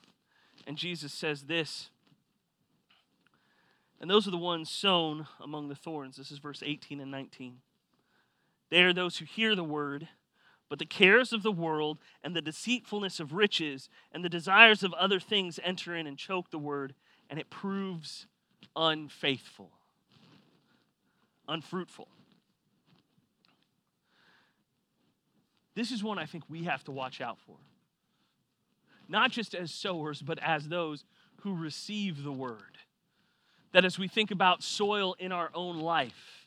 And 0.66 0.76
Jesus 0.76 1.12
says 1.12 1.42
this. 1.42 1.90
And 4.00 4.10
those 4.10 4.28
are 4.28 4.32
the 4.32 4.36
ones 4.36 4.70
sown 4.70 5.26
among 5.40 5.68
the 5.68 5.74
thorns. 5.74 6.16
This 6.16 6.30
is 6.30 6.38
verse 6.38 6.62
18 6.64 7.00
and 7.00 7.10
19. 7.10 7.58
They 8.70 8.82
are 8.82 8.92
those 8.92 9.18
who 9.18 9.24
hear 9.24 9.54
the 9.54 9.64
word, 9.64 10.08
but 10.68 10.78
the 10.78 10.86
cares 10.86 11.32
of 11.32 11.42
the 11.42 11.52
world 11.52 11.98
and 12.22 12.34
the 12.34 12.42
deceitfulness 12.42 13.20
of 13.20 13.32
riches 13.32 13.88
and 14.12 14.24
the 14.24 14.28
desires 14.28 14.82
of 14.82 14.92
other 14.94 15.20
things 15.20 15.60
enter 15.62 15.94
in 15.94 16.06
and 16.06 16.18
choke 16.18 16.50
the 16.50 16.58
word, 16.58 16.94
and 17.30 17.38
it 17.38 17.50
proves 17.50 18.26
unfaithful, 18.74 19.70
unfruitful. 21.46 22.08
This 25.74 25.90
is 25.90 26.02
one 26.02 26.18
I 26.18 26.26
think 26.26 26.44
we 26.48 26.64
have 26.64 26.84
to 26.84 26.92
watch 26.92 27.20
out 27.20 27.38
for. 27.46 27.56
Not 29.08 29.30
just 29.30 29.54
as 29.54 29.72
sowers, 29.72 30.22
but 30.22 30.38
as 30.40 30.68
those 30.68 31.04
who 31.42 31.54
receive 31.54 32.22
the 32.22 32.32
word. 32.32 32.73
That 33.74 33.84
as 33.84 33.98
we 33.98 34.08
think 34.08 34.30
about 34.30 34.62
soil 34.62 35.16
in 35.18 35.32
our 35.32 35.50
own 35.52 35.80
life, 35.80 36.46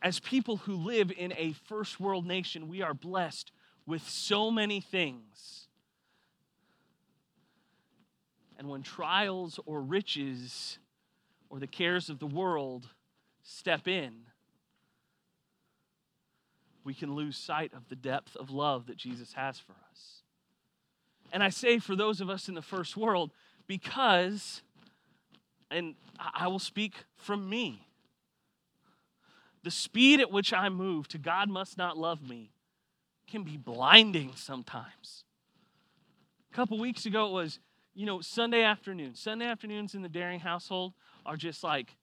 as 0.00 0.18
people 0.18 0.56
who 0.56 0.74
live 0.74 1.12
in 1.14 1.34
a 1.36 1.52
first 1.68 2.00
world 2.00 2.26
nation, 2.26 2.66
we 2.66 2.80
are 2.80 2.94
blessed 2.94 3.52
with 3.84 4.08
so 4.08 4.50
many 4.50 4.80
things. 4.80 5.68
And 8.58 8.70
when 8.70 8.82
trials 8.82 9.60
or 9.66 9.82
riches 9.82 10.78
or 11.50 11.58
the 11.58 11.66
cares 11.66 12.08
of 12.08 12.18
the 12.18 12.26
world 12.26 12.88
step 13.42 13.86
in, 13.86 14.14
we 16.84 16.94
can 16.94 17.14
lose 17.14 17.36
sight 17.36 17.74
of 17.74 17.86
the 17.90 17.96
depth 17.96 18.34
of 18.34 18.50
love 18.50 18.86
that 18.86 18.96
Jesus 18.96 19.34
has 19.34 19.58
for 19.58 19.74
us. 19.90 20.22
And 21.32 21.42
I 21.42 21.50
say 21.50 21.78
for 21.78 21.94
those 21.94 22.22
of 22.22 22.30
us 22.30 22.48
in 22.48 22.54
the 22.54 22.62
first 22.62 22.96
world, 22.96 23.30
because, 23.66 24.62
and 25.70 25.94
I 26.18 26.48
will 26.48 26.58
speak 26.58 27.04
from 27.16 27.48
me, 27.48 27.86
the 29.62 29.70
speed 29.70 30.20
at 30.20 30.30
which 30.30 30.52
I 30.52 30.68
move 30.68 31.08
to 31.08 31.18
God 31.18 31.48
must 31.48 31.76
not 31.76 31.96
love 31.96 32.26
me 32.26 32.50
can 33.28 33.44
be 33.44 33.56
blinding 33.56 34.32
sometimes. 34.34 35.24
A 36.50 36.54
couple 36.54 36.78
weeks 36.78 37.06
ago, 37.06 37.26
it 37.26 37.32
was, 37.32 37.60
you 37.94 38.06
know, 38.06 38.20
Sunday 38.20 38.62
afternoon. 38.62 39.14
Sunday 39.14 39.46
afternoons 39.46 39.94
in 39.94 40.02
the 40.02 40.08
Daring 40.08 40.40
household 40.40 40.94
are 41.24 41.36
just 41.36 41.62
like, 41.62 41.94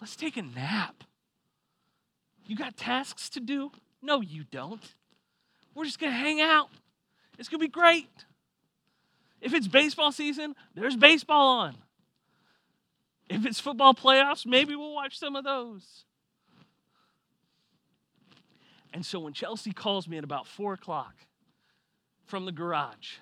let's 0.00 0.16
take 0.16 0.36
a 0.36 0.42
nap. 0.42 1.04
You 2.46 2.56
got 2.56 2.76
tasks 2.76 3.28
to 3.30 3.40
do? 3.40 3.72
No, 4.00 4.20
you 4.20 4.44
don't. 4.50 4.94
We're 5.74 5.84
just 5.84 5.98
going 5.98 6.12
to 6.12 6.18
hang 6.18 6.40
out. 6.40 6.70
It's 7.38 7.48
going 7.48 7.60
to 7.60 7.66
be 7.66 7.70
great. 7.70 8.08
If 9.40 9.52
it's 9.52 9.68
baseball 9.68 10.12
season, 10.12 10.54
there's 10.74 10.96
baseball 10.96 11.58
on. 11.58 11.76
If 13.28 13.46
it's 13.46 13.60
football 13.60 13.94
playoffs, 13.94 14.44
maybe 14.44 14.76
we'll 14.76 14.94
watch 14.94 15.18
some 15.18 15.36
of 15.36 15.44
those. 15.44 16.04
And 18.92 19.04
so 19.04 19.18
when 19.18 19.32
Chelsea 19.32 19.72
calls 19.72 20.06
me 20.06 20.18
at 20.18 20.24
about 20.24 20.46
four 20.46 20.74
o'clock 20.74 21.14
from 22.26 22.44
the 22.44 22.52
garage, 22.52 23.14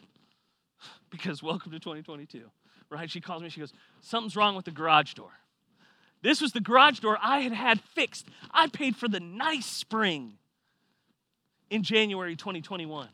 because 1.10 1.42
welcome 1.42 1.72
to 1.72 1.78
2022, 1.78 2.42
right? 2.90 3.10
She 3.10 3.20
calls 3.20 3.42
me, 3.42 3.48
she 3.48 3.60
goes, 3.60 3.72
Something's 4.00 4.36
wrong 4.36 4.54
with 4.54 4.66
the 4.66 4.70
garage 4.70 5.14
door. 5.14 5.32
This 6.22 6.40
was 6.40 6.52
the 6.52 6.60
garage 6.60 7.00
door 7.00 7.18
I 7.22 7.40
had 7.40 7.52
had 7.52 7.80
fixed. 7.80 8.28
I 8.50 8.68
paid 8.68 8.96
for 8.96 9.08
the 9.08 9.20
nice 9.20 9.66
spring 9.66 10.34
in 11.70 11.82
January 11.82 12.36
2021. 12.36 13.08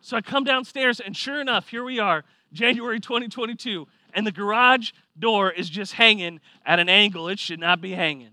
So 0.00 0.16
I 0.16 0.20
come 0.20 0.44
downstairs, 0.44 0.98
and 0.98 1.16
sure 1.16 1.40
enough, 1.40 1.68
here 1.68 1.84
we 1.84 1.98
are, 1.98 2.24
January 2.52 3.00
2022, 3.00 3.86
and 4.12 4.26
the 4.26 4.32
garage 4.32 4.92
door 5.18 5.50
is 5.50 5.68
just 5.68 5.94
hanging 5.94 6.40
at 6.64 6.78
an 6.78 6.88
angle 6.88 7.28
it 7.28 7.38
should 7.38 7.60
not 7.60 7.80
be 7.80 7.92
hanging. 7.92 8.32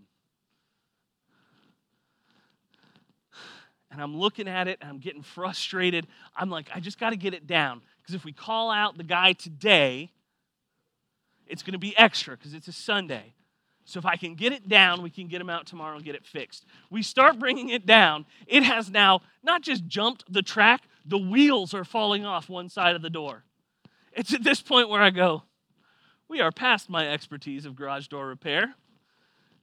And 3.92 4.02
I'm 4.02 4.16
looking 4.16 4.48
at 4.48 4.68
it 4.68 4.78
and 4.82 4.90
I'm 4.90 5.00
getting 5.00 5.24
frustrated. 5.24 6.08
I'm 6.36 6.50
like, 6.50 6.70
I 6.74 6.80
just 6.80 7.00
got 7.00 7.10
to 7.10 7.16
get 7.16 7.34
it 7.34 7.48
down. 7.48 7.82
Because 8.02 8.16
if 8.16 8.24
we 8.24 8.32
call 8.32 8.70
out 8.70 8.98
the 8.98 9.04
guy 9.04 9.34
today, 9.34 10.12
it's 11.48 11.64
going 11.64 11.74
to 11.74 11.80
be 11.80 11.98
extra 11.98 12.38
because 12.38 12.54
it's 12.54 12.68
a 12.68 12.72
Sunday. 12.72 13.34
So 13.86 13.98
if 13.98 14.06
I 14.06 14.18
can 14.18 14.36
get 14.36 14.54
it 14.54 14.70
down, 14.70 15.02
we 15.02 15.10
can 15.10 15.28
get 15.28 15.42
him 15.42 15.50
out 15.50 15.66
tomorrow 15.66 15.96
and 15.96 16.06
get 16.06 16.14
it 16.14 16.24
fixed. 16.24 16.66
We 16.92 17.02
start 17.02 17.40
bringing 17.40 17.70
it 17.70 17.88
down. 17.88 18.28
It 18.46 18.62
has 18.62 18.92
now 18.92 19.22
not 19.42 19.64
just 19.64 19.88
jumped 19.88 20.32
the 20.32 20.44
track, 20.44 20.84
the 21.06 21.18
wheels 21.18 21.74
are 21.74 21.84
falling 21.84 22.24
off 22.24 22.50
one 22.50 22.70
side 22.70 22.96
of 22.96 23.02
the 23.02 23.10
door. 23.10 23.44
It's 24.14 24.34
at 24.34 24.44
this 24.44 24.62
point 24.62 24.90
where 24.90 25.02
I 25.02 25.10
go, 25.10 25.44
we 26.30 26.40
are 26.42 26.52
past 26.52 26.90
my 26.92 27.12
expertise 27.12 27.66
of 27.66 27.76
garage 27.76 28.08
door 28.08 28.28
repair. 28.28 28.76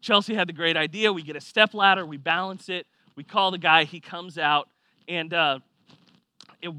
Chelsea 0.01 0.35
had 0.35 0.49
the 0.49 0.53
great 0.53 0.77
idea. 0.77 1.13
We 1.13 1.23
get 1.23 1.37
a 1.37 1.41
step 1.41 1.73
ladder, 1.73 2.05
we 2.05 2.17
balance 2.17 2.69
it, 2.69 2.87
we 3.15 3.23
call 3.23 3.53
the 3.53 3.59
guy, 3.59 3.85
he 3.85 4.01
comes 4.01 4.37
out, 4.37 4.69
and 5.09 5.33
uh, 5.33 5.61
it 6.61 6.73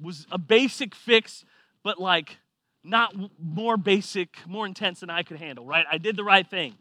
was 0.00 0.26
a 0.30 0.38
basic 0.38 0.94
fix, 0.94 1.44
but 1.82 2.00
like 2.00 2.38
not 2.84 3.14
more 3.42 3.76
basic, 3.76 4.36
more 4.46 4.64
intense 4.64 5.00
than 5.00 5.10
I 5.10 5.24
could 5.24 5.38
handle, 5.38 5.66
right? 5.66 5.84
I 5.90 5.98
did 5.98 6.14
the 6.14 6.24
right 6.24 6.48
thing. 6.48 6.74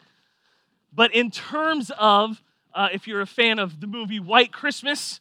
But 0.93 1.15
in 1.15 1.31
terms 1.31 1.91
of, 1.97 2.43
uh, 2.75 2.89
if 2.93 3.07
you're 3.07 3.21
a 3.21 3.27
fan 3.27 3.57
of 3.57 3.81
the 3.81 3.87
movie 3.87 4.19
White 4.19 4.53
Christmas, 4.53 5.19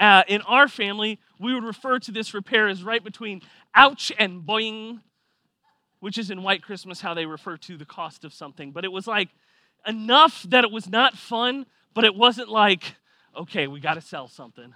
uh, 0.00 0.24
in 0.26 0.42
our 0.42 0.66
family, 0.66 1.20
we 1.38 1.54
would 1.54 1.64
refer 1.64 2.00
to 2.00 2.10
this 2.10 2.34
repair 2.34 2.66
as 2.68 2.82
right 2.82 3.02
between 3.02 3.40
ouch 3.74 4.10
and 4.18 4.42
boing, 4.42 5.00
which 6.00 6.18
is 6.18 6.30
in 6.30 6.42
White 6.42 6.62
Christmas 6.62 7.00
how 7.00 7.14
they 7.14 7.26
refer 7.26 7.56
to 7.58 7.76
the 7.76 7.84
cost 7.84 8.24
of 8.24 8.32
something. 8.32 8.70
But 8.72 8.84
it 8.84 8.92
was 8.92 9.06
like 9.06 9.28
enough 9.86 10.42
that 10.44 10.64
it 10.64 10.70
was 10.70 10.88
not 10.88 11.16
fun, 11.16 11.66
but 11.94 12.04
it 12.04 12.14
wasn't 12.14 12.48
like, 12.48 12.94
okay, 13.36 13.66
we 13.66 13.80
got 13.80 13.94
to 13.94 14.00
sell 14.00 14.28
something. 14.28 14.74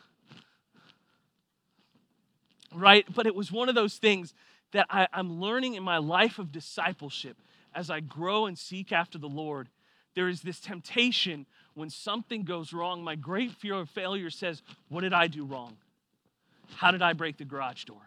Right? 2.73 3.05
But 3.13 3.27
it 3.27 3.35
was 3.35 3.51
one 3.51 3.69
of 3.69 3.75
those 3.75 3.97
things 3.97 4.33
that 4.73 4.87
I, 4.89 5.09
I'm 5.13 5.41
learning 5.41 5.75
in 5.75 5.83
my 5.83 5.99
life 5.99 6.39
of 6.39 6.53
discipleship 6.53 7.37
as 7.75 7.91
I 7.91 8.01
grow 8.01 8.47
and 8.47 8.59
seek 8.59 8.93
after 8.93 9.19
the 9.19 9.29
Lord. 9.29 9.69
There 10.15 10.29
is 10.29 10.43
this 10.43 10.61
temptation 10.61 11.47
when 11.75 11.91
something 11.91 12.45
goes 12.45 12.73
wrong. 12.73 13.03
My 13.03 13.17
great 13.17 13.53
fear 13.53 13.75
of 13.75 13.91
failure 13.91 14.31
says, 14.31 14.63
What 14.89 15.03
did 15.03 15.13
I 15.13 15.27
do 15.27 15.45
wrong? 15.45 15.77
How 16.77 16.91
did 16.91 17.03
I 17.03 17.13
break 17.13 17.37
the 17.37 17.45
garage 17.45 17.85
door? 17.85 18.03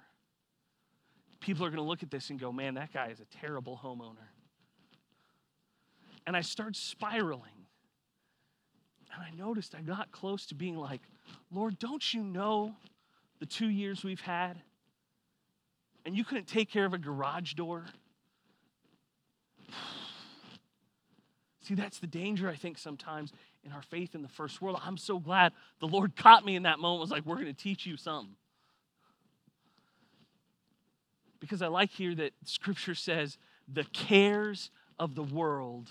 People 1.43 1.65
are 1.65 1.69
going 1.69 1.77
to 1.77 1.87
look 1.87 2.03
at 2.03 2.11
this 2.11 2.29
and 2.29 2.39
go, 2.39 2.51
Man, 2.51 2.75
that 2.75 2.93
guy 2.93 3.07
is 3.07 3.19
a 3.19 3.25
terrible 3.25 3.79
homeowner. 3.83 4.27
And 6.25 6.35
I 6.35 6.41
start 6.41 6.75
spiraling. 6.75 7.67
And 9.13 9.23
I 9.23 9.29
noticed 9.35 9.75
I 9.75 9.81
got 9.81 10.11
close 10.11 10.47
to 10.47 10.55
being 10.55 10.75
like, 10.75 11.01
Lord, 11.51 11.77
don't 11.77 12.13
you 12.13 12.23
know 12.23 12.73
the 13.39 13.45
two 13.45 13.67
years 13.67 14.03
we've 14.03 14.21
had? 14.21 14.61
and 16.05 16.15
you 16.15 16.23
couldn't 16.23 16.47
take 16.47 16.69
care 16.69 16.85
of 16.85 16.93
a 16.93 16.97
garage 16.97 17.53
door? 17.53 17.85
See, 21.61 21.75
that's 21.75 21.99
the 21.99 22.07
danger, 22.07 22.49
I 22.49 22.55
think, 22.55 22.77
sometimes 22.77 23.31
in 23.63 23.71
our 23.71 23.81
faith 23.81 24.15
in 24.15 24.21
the 24.21 24.27
first 24.27 24.61
world. 24.61 24.77
I'm 24.83 24.97
so 24.97 25.17
glad 25.17 25.53
the 25.79 25.87
Lord 25.87 26.15
caught 26.15 26.43
me 26.43 26.57
in 26.57 26.63
that 26.63 26.79
moment, 26.79 26.99
was 26.99 27.11
like, 27.11 27.25
we're 27.25 27.35
going 27.35 27.47
to 27.47 27.53
teach 27.53 27.85
you 27.85 27.95
something. 27.95 28.35
Because 31.43 31.61
I 31.61 31.67
like 31.67 31.91
here 31.91 32.15
that 32.15 32.31
scripture 32.45 32.95
says, 32.95 33.37
the 33.67 33.83
cares 33.83 34.71
of 34.97 35.13
the 35.13 35.23
world 35.23 35.89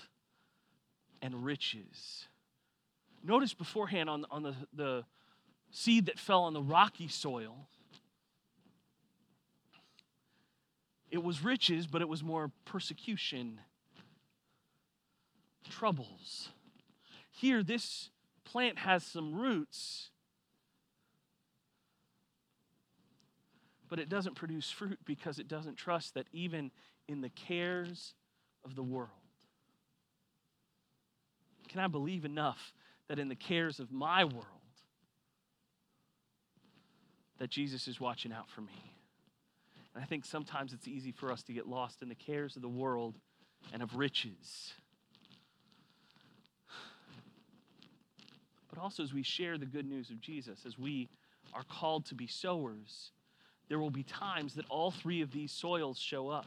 and 1.21 1.45
riches. 1.45 2.25
Notice 3.23 3.53
beforehand 3.53 4.09
on, 4.09 4.25
on 4.31 4.41
the, 4.41 4.55
the 4.73 5.05
seed 5.69 6.07
that 6.07 6.17
fell 6.17 6.45
on 6.45 6.53
the 6.53 6.61
rocky 6.61 7.07
soil, 7.07 7.67
It 11.13 11.23
was 11.23 11.43
riches, 11.43 11.85
but 11.85 12.01
it 12.01 12.09
was 12.09 12.23
more 12.23 12.49
persecution, 12.65 13.61
troubles. 15.69 16.49
Here, 17.29 17.61
this 17.61 18.09
plant 18.45 18.79
has 18.79 19.03
some 19.03 19.35
roots, 19.35 20.09
but 23.93 23.99
it 23.99 24.09
doesn't 24.09 24.33
produce 24.33 24.71
fruit 24.71 24.97
because 25.05 25.37
it 25.37 25.47
doesn't 25.47 25.75
trust 25.75 26.15
that 26.15 26.25
even 26.33 26.71
in 27.07 27.21
the 27.21 27.29
cares 27.29 28.15
of 28.65 28.73
the 28.73 28.81
world, 28.81 29.09
can 31.69 31.79
I 31.79 31.85
believe 31.85 32.25
enough 32.25 32.73
that 33.07 33.19
in 33.19 33.29
the 33.29 33.35
cares 33.35 33.79
of 33.79 33.91
my 33.91 34.23
world, 34.23 34.47
that 37.37 37.51
Jesus 37.51 37.87
is 37.87 38.01
watching 38.01 38.33
out 38.33 38.49
for 38.49 38.61
me? 38.61 38.95
And 39.93 40.03
I 40.03 40.07
think 40.07 40.25
sometimes 40.25 40.73
it's 40.73 40.87
easy 40.87 41.11
for 41.11 41.31
us 41.31 41.43
to 41.43 41.53
get 41.53 41.67
lost 41.67 42.01
in 42.01 42.09
the 42.09 42.15
cares 42.15 42.55
of 42.55 42.63
the 42.63 42.67
world 42.67 43.19
and 43.73 43.83
of 43.83 43.95
riches. 43.95 44.73
But 48.71 48.81
also, 48.81 49.03
as 49.03 49.13
we 49.13 49.21
share 49.21 49.59
the 49.59 49.67
good 49.67 49.85
news 49.85 50.09
of 50.09 50.19
Jesus, 50.19 50.65
as 50.65 50.79
we 50.79 51.09
are 51.53 51.63
called 51.69 52.07
to 52.07 52.15
be 52.15 52.25
sowers, 52.25 53.11
there 53.73 53.79
will 53.79 53.89
be 53.89 54.03
times 54.03 54.53
that 54.53 54.65
all 54.69 54.91
three 54.91 55.23
of 55.23 55.31
these 55.31 55.51
soils 55.51 55.97
show 55.97 56.29
up. 56.29 56.45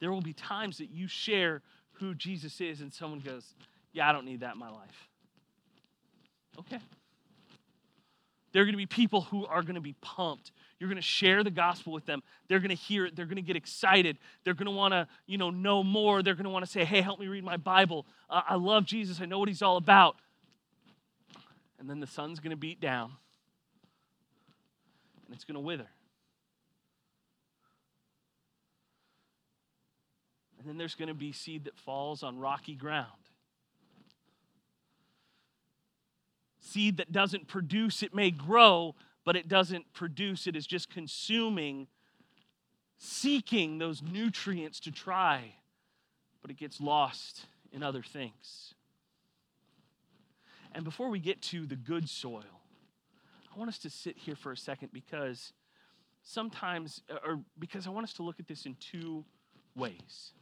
There 0.00 0.10
will 0.10 0.20
be 0.20 0.32
times 0.32 0.78
that 0.78 0.90
you 0.90 1.06
share 1.06 1.62
who 1.92 2.12
Jesus 2.12 2.60
is, 2.60 2.80
and 2.80 2.92
someone 2.92 3.20
goes, 3.20 3.54
Yeah, 3.92 4.10
I 4.10 4.12
don't 4.12 4.24
need 4.24 4.40
that 4.40 4.54
in 4.54 4.58
my 4.58 4.68
life. 4.68 5.08
Okay. 6.58 6.80
There 8.50 8.62
are 8.62 8.64
going 8.64 8.72
to 8.72 8.78
be 8.78 8.86
people 8.86 9.20
who 9.20 9.46
are 9.46 9.62
going 9.62 9.76
to 9.76 9.80
be 9.80 9.94
pumped. 10.00 10.50
You're 10.80 10.88
going 10.88 11.00
to 11.00 11.06
share 11.06 11.44
the 11.44 11.52
gospel 11.52 11.92
with 11.92 12.04
them. 12.04 12.20
They're 12.48 12.58
going 12.58 12.70
to 12.70 12.74
hear 12.74 13.06
it. 13.06 13.14
They're 13.14 13.26
going 13.26 13.36
to 13.36 13.42
get 13.42 13.54
excited. 13.54 14.18
They're 14.42 14.54
going 14.54 14.66
to 14.66 14.72
want 14.72 14.90
to, 14.90 15.06
you 15.28 15.38
know, 15.38 15.50
know 15.50 15.84
more. 15.84 16.20
They're 16.20 16.34
going 16.34 16.46
to 16.46 16.50
want 16.50 16.64
to 16.64 16.70
say, 16.72 16.84
"Hey, 16.84 17.00
help 17.00 17.20
me 17.20 17.28
read 17.28 17.44
my 17.44 17.58
Bible. 17.58 18.06
Uh, 18.28 18.42
I 18.48 18.56
love 18.56 18.86
Jesus. 18.86 19.20
I 19.20 19.26
know 19.26 19.38
what 19.38 19.46
he's 19.46 19.62
all 19.62 19.76
about." 19.76 20.16
And 21.78 21.88
then 21.88 22.00
the 22.00 22.08
sun's 22.08 22.40
going 22.40 22.50
to 22.50 22.56
beat 22.56 22.80
down. 22.80 23.12
And 25.26 25.32
it's 25.32 25.44
going 25.44 25.54
to 25.54 25.60
wither. 25.60 25.86
And 30.66 30.72
then 30.72 30.78
there's 30.78 30.96
going 30.96 31.06
to 31.06 31.14
be 31.14 31.30
seed 31.30 31.66
that 31.66 31.78
falls 31.78 32.24
on 32.24 32.40
rocky 32.40 32.74
ground. 32.74 33.12
seed 36.66 36.96
that 36.98 37.12
doesn't 37.12 37.48
produce, 37.48 38.02
it 38.02 38.14
may 38.14 38.30
grow, 38.30 38.94
but 39.24 39.36
it 39.36 39.48
doesn't 39.48 39.92
produce. 39.94 40.46
It 40.46 40.56
is 40.56 40.66
just 40.66 40.90
consuming, 40.90 41.86
seeking 42.98 43.78
those 43.78 44.02
nutrients 44.02 44.80
to 44.80 44.90
try, 44.90 45.54
but 46.42 46.50
it 46.50 46.58
gets 46.58 46.80
lost 46.80 47.46
in 47.72 47.82
other 47.82 48.02
things. 48.02 48.74
And 50.72 50.84
before 50.84 51.08
we 51.08 51.18
get 51.18 51.40
to 51.42 51.64
the 51.64 51.76
good 51.76 52.08
soil, 52.08 52.44
I 53.54 53.58
want 53.58 53.70
us 53.70 53.78
to 53.78 53.90
sit 53.90 54.18
here 54.18 54.36
for 54.36 54.52
a 54.52 54.56
second 54.56 54.90
because 54.92 55.54
sometimes, 56.22 57.00
or 57.24 57.40
because 57.58 57.86
I 57.86 57.90
want 57.90 58.04
us 58.04 58.12
to 58.14 58.22
look 58.22 58.38
at 58.38 58.46
this 58.46 58.66
in 58.66 58.76
two 58.80 59.24
ways 59.74 60.32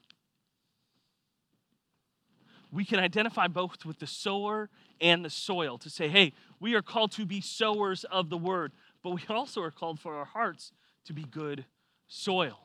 we 2.75 2.85
can 2.85 2.99
identify 2.99 3.47
both 3.47 3.85
with 3.85 4.01
the 4.01 4.07
sower 4.07 4.69
and 5.01 5.25
the 5.25 5.31
soil 5.31 5.79
to 5.79 5.89
say, 5.89 6.09
hey, 6.09 6.33
we 6.59 6.75
are 6.75 6.83
called 6.83 7.13
to 7.13 7.25
be 7.25 7.41
sowers 7.41 8.05
of 8.05 8.31
the 8.31 8.37
word, 8.37 8.73
but 9.03 9.11
we 9.11 9.23
also 9.29 9.63
are 9.63 9.71
called 9.71 10.01
for 10.01 10.15
our 10.15 10.25
hearts 10.25 10.73
to 11.05 11.13
be 11.13 11.23
good 11.23 11.65
soil. 12.09 12.59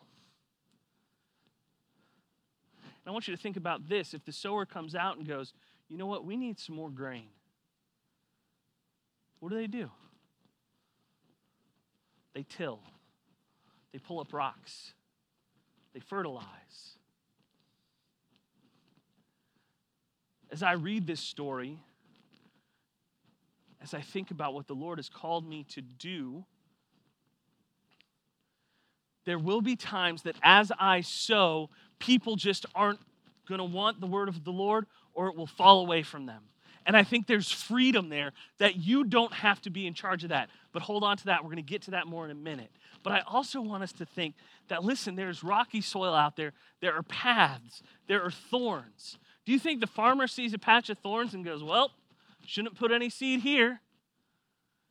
And 2.83 3.07
I 3.07 3.11
want 3.11 3.27
you 3.27 3.35
to 3.35 3.41
think 3.41 3.55
about 3.55 3.87
this. 3.87 4.15
If 4.15 4.25
the 4.25 4.31
sower 4.31 4.65
comes 4.65 4.95
out 4.95 5.17
and 5.17 5.27
goes, 5.27 5.53
you 5.87 5.97
know 5.97 6.07
what, 6.07 6.25
we 6.25 6.35
need 6.35 6.59
some 6.59 6.75
more 6.75 6.89
grain, 6.89 7.29
what 9.39 9.49
do 9.49 9.55
they 9.55 9.67
do? 9.67 9.91
They 12.33 12.43
till, 12.43 12.79
they 13.93 13.99
pull 13.99 14.19
up 14.19 14.33
rocks, 14.33 14.93
they 15.93 15.99
fertilize 15.99 16.97
as 20.51 20.63
I 20.63 20.73
read 20.73 21.05
this 21.05 21.19
story, 21.19 21.77
as 23.81 23.93
I 23.93 24.01
think 24.01 24.31
about 24.31 24.53
what 24.53 24.67
the 24.67 24.73
Lord 24.73 24.97
has 24.97 25.09
called 25.09 25.47
me 25.47 25.65
to 25.69 25.81
do, 25.81 26.43
there 29.25 29.39
will 29.39 29.61
be 29.61 29.75
times 29.75 30.23
that 30.23 30.35
as 30.41 30.71
I 30.79 31.01
sow, 31.01 31.69
people 31.99 32.35
just 32.35 32.65
aren't 32.73 32.99
going 33.47 33.59
to 33.59 33.65
want 33.65 33.99
the 33.99 34.07
word 34.07 34.27
of 34.27 34.43
the 34.43 34.51
Lord 34.51 34.85
or 35.13 35.27
it 35.27 35.35
will 35.35 35.47
fall 35.47 35.81
away 35.81 36.03
from 36.03 36.25
them. 36.25 36.43
And 36.85 36.97
I 36.97 37.03
think 37.03 37.27
there's 37.27 37.51
freedom 37.51 38.09
there 38.09 38.31
that 38.57 38.77
you 38.77 39.03
don't 39.03 39.33
have 39.33 39.61
to 39.61 39.69
be 39.69 39.85
in 39.85 39.93
charge 39.93 40.23
of 40.23 40.29
that. 40.29 40.49
But 40.71 40.81
hold 40.81 41.03
on 41.03 41.17
to 41.17 41.25
that. 41.25 41.43
We're 41.43 41.51
going 41.51 41.57
to 41.57 41.69
get 41.69 41.83
to 41.83 41.91
that 41.91 42.07
more 42.07 42.25
in 42.25 42.31
a 42.31 42.35
minute. 42.35 42.71
But 43.03 43.13
I 43.13 43.21
also 43.27 43.61
want 43.61 43.83
us 43.83 43.91
to 43.93 44.05
think 44.05 44.35
that, 44.69 44.83
listen, 44.83 45.15
there's 45.15 45.43
rocky 45.43 45.81
soil 45.81 46.13
out 46.13 46.35
there, 46.35 46.53
there 46.81 46.95
are 46.95 47.03
paths, 47.03 47.83
there 48.07 48.23
are 48.23 48.31
thorns. 48.31 49.17
Do 49.49 49.53
you 49.53 49.59
think 49.59 49.81
the 49.81 49.87
farmer 49.87 50.27
sees 50.27 50.53
a 50.53 50.59
patch 50.59 50.91
of 50.91 50.99
thorns 50.99 51.33
and 51.33 51.43
goes, 51.43 51.63
well, 51.63 51.89
shouldn't 52.45 52.77
put 52.77 52.91
any 52.91 53.09
seed 53.09 53.39
here? 53.39 53.81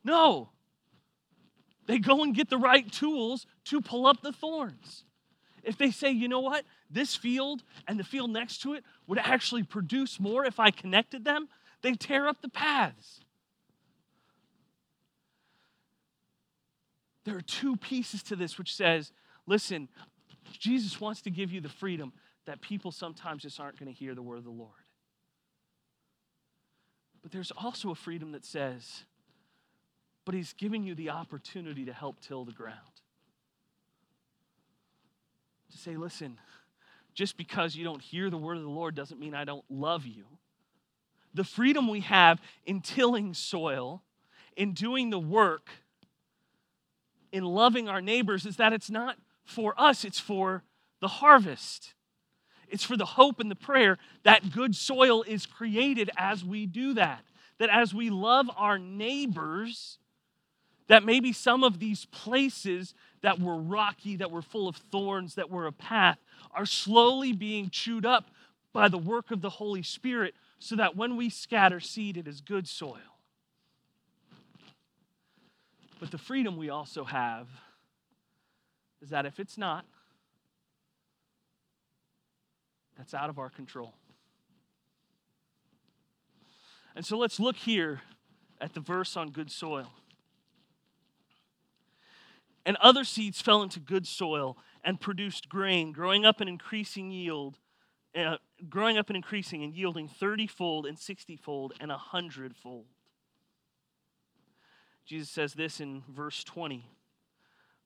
No. 0.03 0.49
They 1.87 2.01
go 2.01 2.25
and 2.25 2.35
get 2.35 2.51
the 2.51 2.59
right 2.59 2.91
tools 2.91 3.47
to 3.67 3.81
pull 3.81 4.05
up 4.05 4.21
the 4.21 4.33
thorns. 4.33 5.05
If 5.63 5.79
they 5.79 5.93
say, 5.93 6.11
you 6.11 6.27
know 6.27 6.41
what, 6.41 6.65
this 6.91 7.15
field 7.15 7.63
and 7.87 8.01
the 8.01 8.05
field 8.05 8.31
next 8.31 8.59
to 8.63 8.75
it 8.75 8.83
would 9.07 9.21
actually 9.21 9.63
produce 9.63 10.19
more 10.19 10.45
if 10.45 10.59
I 10.59 10.73
connected 10.73 11.25
them, 11.25 11.49
they 11.83 11.93
tear 11.93 12.27
up 12.27 12.43
the 12.43 12.49
paths. 12.49 13.21
There 17.25 17.37
are 17.37 17.43
two 17.43 17.77
pieces 17.77 18.25
to 18.25 18.35
this 18.35 18.59
which 18.59 18.75
says, 18.75 19.13
listen, 19.47 19.89
Jesus 20.59 21.01
wants 21.01 21.23
to 21.23 21.31
give 21.31 21.53
you 21.53 21.61
the 21.61 21.69
freedom 21.69 22.13
that 22.49 22.63
people 22.63 22.91
sometimes 22.91 23.43
just 23.43 23.61
aren't 23.61 23.79
going 23.79 23.93
to 23.93 23.99
hear 23.99 24.15
the 24.15 24.23
word 24.23 24.39
of 24.39 24.45
the 24.45 24.51
Lord. 24.51 24.73
But 27.23 27.31
there's 27.31 27.51
also 27.51 27.91
a 27.91 27.95
freedom 27.95 28.33
that 28.33 28.47
says, 28.47 29.05
but 30.25 30.35
he's 30.35 30.55
giving 30.55 30.83
you 30.83 30.95
the 30.95 31.11
opportunity 31.11 31.85
to 31.85 31.93
help 31.93 32.21
till 32.23 32.47
the 32.47 32.53
ground. 32.53 32.79
To 35.73 35.77
say, 35.77 35.97
listen, 35.97 36.39
just 37.13 37.37
because 37.37 37.77
you 37.77 37.85
don't 37.85 38.01
hear 38.01 38.31
the 38.31 38.39
word 38.39 38.57
of 38.57 38.63
the 38.63 38.71
Lord 38.71 38.95
doesn't 38.95 39.21
mean 39.21 39.35
I 39.35 39.45
don't 39.45 39.65
love 39.69 40.07
you. 40.07 40.25
The 41.35 41.45
freedom 41.45 41.87
we 41.87 42.01
have 42.01 42.41
in 42.65 42.81
tilling 42.81 43.35
soil, 43.35 44.03
in 44.57 44.73
doing 44.73 45.11
the 45.11 45.19
work, 45.19 45.69
in 47.31 47.45
loving 47.45 47.91
our 47.91 48.01
neighbors 48.01 48.47
is 48.47 48.57
that 48.57 48.73
it's 48.73 48.89
not 48.89 49.19
for 49.45 49.75
us, 49.77 50.03
it's 50.03 50.19
for 50.19 50.63
the 51.03 51.09
harvest. 51.09 51.93
It's 52.71 52.85
for 52.85 52.97
the 52.97 53.05
hope 53.05 53.41
and 53.41 53.51
the 53.51 53.57
prayer 53.57 53.99
that 54.25 54.53
good 54.53 54.75
soil 54.75 55.23
is 55.23 55.47
created 55.47 56.11
as 56.17 56.45
we 56.45 56.67
do 56.67 56.95
that. 56.95 57.25
That 57.59 57.71
as 57.71 57.93
we 57.93 58.11
love 58.11 58.49
our 58.57 58.79
neighbors, 58.79 59.99
that 60.89 61.05
maybe 61.05 61.33
some 61.33 61.65
of 61.65 61.79
these 61.79 62.05
places 62.07 62.95
that 63.23 63.41
were 63.41 63.57
rocky, 63.57 64.17
that 64.17 64.31
were 64.31 64.43
full 64.43 64.69
of 64.69 64.77
thorns, 64.77 65.35
that 65.35 65.51
were 65.51 65.67
a 65.67 65.73
path, 65.73 66.19
are 66.53 66.67
slowly 66.67 67.33
being 67.33 67.71
chewed 67.71 68.07
up 68.07 68.31
by 68.73 68.89
the 68.89 68.99
work 68.99 69.31
of 69.31 69.41
the 69.41 69.51
Holy 69.51 69.83
Spirit 69.83 70.35
so 70.59 70.77
that 70.77 70.97
when 70.97 71.17
we 71.17 71.31
scatter 71.31 71.81
seed, 71.81 72.17
it 72.17 72.29
is 72.29 72.41
good 72.41 72.69
soil. 72.69 72.97
But 76.01 76.11
the 76.11 76.19
freedom 76.19 76.57
we 76.57 76.71
also 76.71 77.05
have 77.05 77.49
is 79.03 79.11
that 79.11 79.27
if 79.27 79.41
it's 79.41 79.59
not, 79.59 79.85
that's 82.99 83.15
out 83.15 83.31
of 83.31 83.39
our 83.39 83.49
control. 83.49 83.95
And 86.97 87.07
so 87.07 87.17
let's 87.17 87.39
look 87.39 87.57
here 87.57 88.03
at 88.61 88.75
the 88.75 88.81
verse 88.81 89.17
on 89.17 89.31
good 89.31 89.53
soil. 89.53 89.93
And 92.67 92.77
other 92.83 93.05
seeds 93.05 93.41
fell 93.41 93.63
into 93.63 93.79
good 93.79 94.07
soil 94.07 94.59
and 94.85 95.01
produced 95.01 95.49
grain, 95.49 95.93
growing 95.93 96.27
up 96.27 96.41
and 96.41 96.51
increasing 96.51 97.11
yield, 97.13 97.59
uh, 98.17 98.37
growing 98.69 98.99
up 98.99 99.09
and 99.09 99.17
increasing 99.17 99.63
and 99.63 99.73
yielding 99.73 100.09
30 100.09 100.49
fold 100.49 100.85
and 100.85 100.99
60 100.99 101.37
fold 101.37 101.73
and 101.81 101.91
100 101.91 102.57
fold. 102.57 102.87
Jesus 105.07 105.31
says 105.31 105.55
this 105.55 105.81
in 105.81 106.03
verse 106.11 106.43
20. 106.45 106.85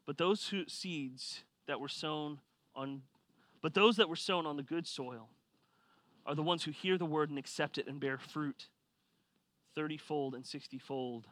But 0.06 0.18
those 0.18 0.48
who, 0.48 0.64
seeds 0.66 1.44
that 1.68 1.78
were 1.78 1.88
sown 1.88 2.40
on 2.74 3.02
but 3.62 3.74
those 3.74 3.96
that 3.96 4.08
were 4.08 4.16
sown 4.16 4.44
on 4.44 4.56
the 4.56 4.62
good 4.62 4.86
soil 4.86 5.28
are 6.26 6.34
the 6.34 6.42
ones 6.42 6.64
who 6.64 6.72
hear 6.72 6.98
the 6.98 7.06
word 7.06 7.30
and 7.30 7.38
accept 7.38 7.78
it 7.78 7.86
and 7.86 7.98
bear 8.00 8.18
fruit 8.18 8.66
30 9.74 9.96
fold 9.96 10.34
and 10.34 10.44
60 10.44 10.78
fold 10.78 11.26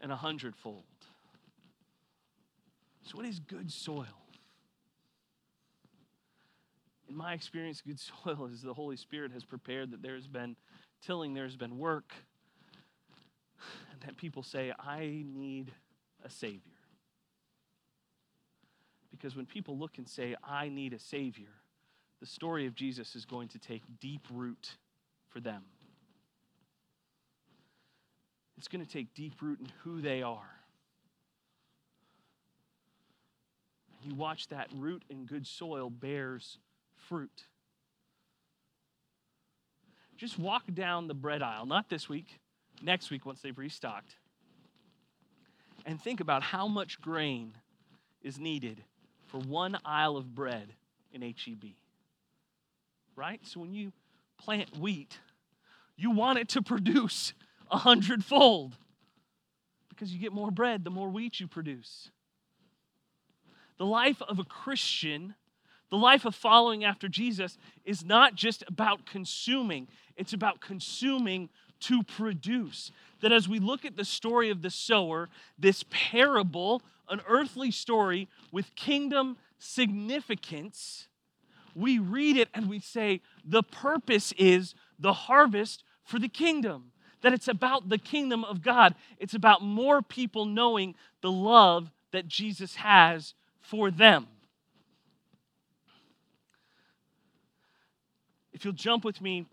and 0.00 0.10
100 0.10 0.56
fold. 0.56 0.84
So, 3.02 3.18
what 3.18 3.26
is 3.26 3.38
good 3.38 3.70
soil? 3.70 4.06
In 7.08 7.16
my 7.16 7.34
experience, 7.34 7.82
good 7.86 8.00
soil 8.24 8.48
is 8.52 8.62
the 8.62 8.72
Holy 8.72 8.96
Spirit 8.96 9.32
has 9.32 9.44
prepared 9.44 9.90
that 9.90 10.02
there 10.02 10.14
has 10.14 10.26
been 10.26 10.56
tilling, 11.02 11.34
there 11.34 11.44
has 11.44 11.56
been 11.56 11.78
work, 11.78 12.14
and 13.92 14.00
that 14.02 14.16
people 14.16 14.42
say, 14.42 14.72
I 14.78 15.24
need 15.26 15.72
a 16.24 16.30
Savior. 16.30 16.73
Because 19.16 19.36
when 19.36 19.46
people 19.46 19.78
look 19.78 19.98
and 19.98 20.08
say, 20.08 20.34
I 20.42 20.68
need 20.68 20.92
a 20.92 20.98
Savior, 20.98 21.52
the 22.20 22.26
story 22.26 22.66
of 22.66 22.74
Jesus 22.74 23.14
is 23.14 23.24
going 23.24 23.48
to 23.48 23.58
take 23.58 23.82
deep 24.00 24.26
root 24.32 24.76
for 25.28 25.38
them. 25.38 25.62
It's 28.58 28.66
going 28.66 28.84
to 28.84 28.90
take 28.90 29.14
deep 29.14 29.34
root 29.40 29.60
in 29.60 29.70
who 29.84 30.00
they 30.00 30.22
are. 30.22 30.50
You 34.02 34.14
watch 34.14 34.48
that 34.48 34.68
root 34.74 35.04
in 35.08 35.26
good 35.26 35.46
soil 35.46 35.90
bears 35.90 36.58
fruit. 37.08 37.44
Just 40.16 40.38
walk 40.38 40.64
down 40.74 41.06
the 41.06 41.14
bread 41.14 41.42
aisle, 41.42 41.66
not 41.66 41.88
this 41.88 42.08
week, 42.08 42.40
next 42.82 43.10
week 43.10 43.24
once 43.24 43.40
they've 43.40 43.56
restocked, 43.56 44.16
and 45.86 46.00
think 46.00 46.20
about 46.20 46.42
how 46.42 46.66
much 46.66 47.00
grain 47.00 47.54
is 48.22 48.38
needed 48.38 48.82
for 49.34 49.40
one 49.40 49.76
aisle 49.84 50.16
of 50.16 50.32
bread 50.32 50.74
in 51.12 51.20
HEB. 51.20 51.72
Right? 53.16 53.40
So 53.42 53.58
when 53.58 53.74
you 53.74 53.92
plant 54.38 54.78
wheat, 54.78 55.18
you 55.96 56.12
want 56.12 56.38
it 56.38 56.50
to 56.50 56.62
produce 56.62 57.34
a 57.68 57.78
hundredfold 57.78 58.76
because 59.88 60.12
you 60.12 60.20
get 60.20 60.32
more 60.32 60.52
bread 60.52 60.84
the 60.84 60.90
more 60.90 61.08
wheat 61.08 61.40
you 61.40 61.48
produce. 61.48 62.10
The 63.76 63.86
life 63.86 64.22
of 64.22 64.38
a 64.38 64.44
Christian 64.44 65.34
the 65.90 66.00
life 66.00 66.24
of 66.24 66.34
following 66.34 66.82
after 66.82 67.06
Jesus 67.06 67.56
is 67.84 68.04
not 68.04 68.34
just 68.34 68.64
about 68.66 69.06
consuming, 69.06 69.86
it's 70.16 70.32
about 70.32 70.60
consuming 70.60 71.50
to 71.80 72.02
produce. 72.02 72.90
That 73.20 73.30
as 73.30 73.48
we 73.48 73.60
look 73.60 73.84
at 73.84 73.96
the 73.96 74.04
story 74.04 74.50
of 74.50 74.60
the 74.60 74.70
sower, 74.70 75.28
this 75.56 75.84
parable, 75.90 76.82
an 77.08 77.20
earthly 77.28 77.70
story 77.70 78.28
with 78.50 78.74
kingdom 78.74 79.36
significance, 79.58 81.08
we 81.74 81.98
read 81.98 82.36
it 82.36 82.48
and 82.54 82.68
we 82.68 82.80
say, 82.80 83.20
the 83.44 83.62
purpose 83.62 84.32
is 84.38 84.74
the 84.98 85.12
harvest 85.12 85.82
for 86.04 86.18
the 86.18 86.28
kingdom. 86.28 86.92
That 87.22 87.32
it's 87.32 87.48
about 87.48 87.88
the 87.88 87.98
kingdom 87.98 88.44
of 88.44 88.62
God. 88.62 88.94
It's 89.18 89.34
about 89.34 89.62
more 89.62 90.02
people 90.02 90.44
knowing 90.44 90.94
the 91.22 91.32
love 91.32 91.90
that 92.12 92.28
Jesus 92.28 92.76
has 92.76 93.34
for 93.60 93.90
them. 93.90 94.26
If 98.52 98.64
you'll 98.64 98.74
jump 98.74 99.04
with 99.04 99.20
me 99.20 99.46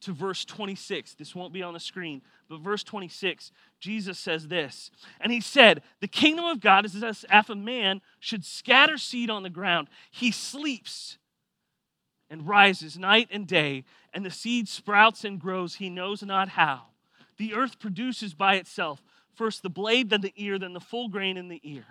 to 0.00 0.12
verse 0.12 0.44
26, 0.44 1.14
this 1.14 1.34
won't 1.34 1.52
be 1.52 1.62
on 1.62 1.74
the 1.74 1.80
screen, 1.80 2.22
but 2.52 2.60
verse 2.60 2.84
26, 2.84 3.50
Jesus 3.80 4.18
says 4.18 4.48
this. 4.48 4.90
And 5.22 5.32
he 5.32 5.40
said, 5.40 5.82
The 6.02 6.06
kingdom 6.06 6.44
of 6.44 6.60
God 6.60 6.84
is 6.84 7.02
as 7.02 7.24
if 7.32 7.48
a 7.48 7.54
man 7.54 8.02
should 8.20 8.44
scatter 8.44 8.98
seed 8.98 9.30
on 9.30 9.42
the 9.42 9.48
ground. 9.48 9.88
He 10.10 10.30
sleeps 10.30 11.16
and 12.28 12.46
rises 12.46 12.98
night 12.98 13.28
and 13.30 13.46
day, 13.46 13.84
and 14.12 14.22
the 14.22 14.30
seed 14.30 14.68
sprouts 14.68 15.24
and 15.24 15.40
grows, 15.40 15.76
he 15.76 15.88
knows 15.88 16.22
not 16.22 16.50
how. 16.50 16.88
The 17.38 17.54
earth 17.54 17.78
produces 17.78 18.34
by 18.34 18.56
itself 18.56 19.02
first 19.34 19.62
the 19.62 19.70
blade, 19.70 20.10
then 20.10 20.20
the 20.20 20.34
ear, 20.36 20.58
then 20.58 20.74
the 20.74 20.80
full 20.80 21.08
grain 21.08 21.38
in 21.38 21.48
the 21.48 21.60
ear. 21.64 21.86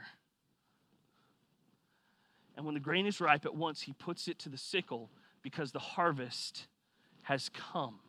And 2.55 2.67
when 2.67 2.75
the 2.75 2.79
grain 2.79 3.07
is 3.07 3.19
ripe, 3.19 3.45
at 3.45 3.55
once 3.55 3.81
he 3.81 3.93
puts 3.93 4.27
it 4.27 4.37
to 4.39 4.49
the 4.49 4.59
sickle 4.59 5.09
because 5.41 5.71
the 5.71 5.79
harvest 5.79 6.67
has 7.23 7.49
come. 7.49 7.99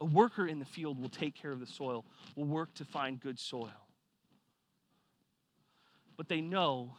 A 0.00 0.04
worker 0.04 0.46
in 0.46 0.58
the 0.58 0.64
field 0.64 1.00
will 1.00 1.08
take 1.08 1.34
care 1.34 1.52
of 1.52 1.60
the 1.60 1.66
soil, 1.66 2.04
will 2.36 2.44
work 2.44 2.74
to 2.74 2.84
find 2.84 3.20
good 3.20 3.38
soil. 3.38 3.70
But 6.16 6.28
they 6.28 6.40
know 6.40 6.96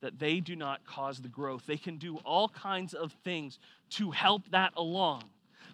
that 0.00 0.18
they 0.18 0.40
do 0.40 0.54
not 0.54 0.84
cause 0.84 1.20
the 1.20 1.28
growth. 1.28 1.66
They 1.66 1.76
can 1.76 1.96
do 1.96 2.18
all 2.18 2.48
kinds 2.48 2.94
of 2.94 3.12
things 3.24 3.58
to 3.90 4.10
help 4.10 4.48
that 4.50 4.72
along. 4.76 5.24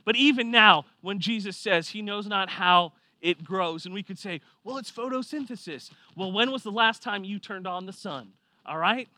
But 0.05 0.17
even 0.17 0.51
now, 0.51 0.85
when 1.01 1.19
Jesus 1.19 1.57
says 1.57 1.89
he 1.89 2.03
knows 2.03 2.27
not 2.27 2.51
how 2.51 2.93
it 3.21 3.45
grows, 3.45 3.85
and 3.85 3.95
we 3.95 4.03
could 4.03 4.19
say, 4.19 4.41
well, 4.65 4.79
it's 4.79 4.91
photosynthesis. 4.91 5.91
Well, 6.17 6.33
when 6.33 6.51
was 6.51 6.63
the 6.63 6.73
last 6.73 7.03
time 7.03 7.25
you 7.25 7.39
turned 7.39 7.67
on 7.67 7.87
the 7.87 7.93
sun? 7.93 8.33
All 8.67 8.79
right? 8.79 9.09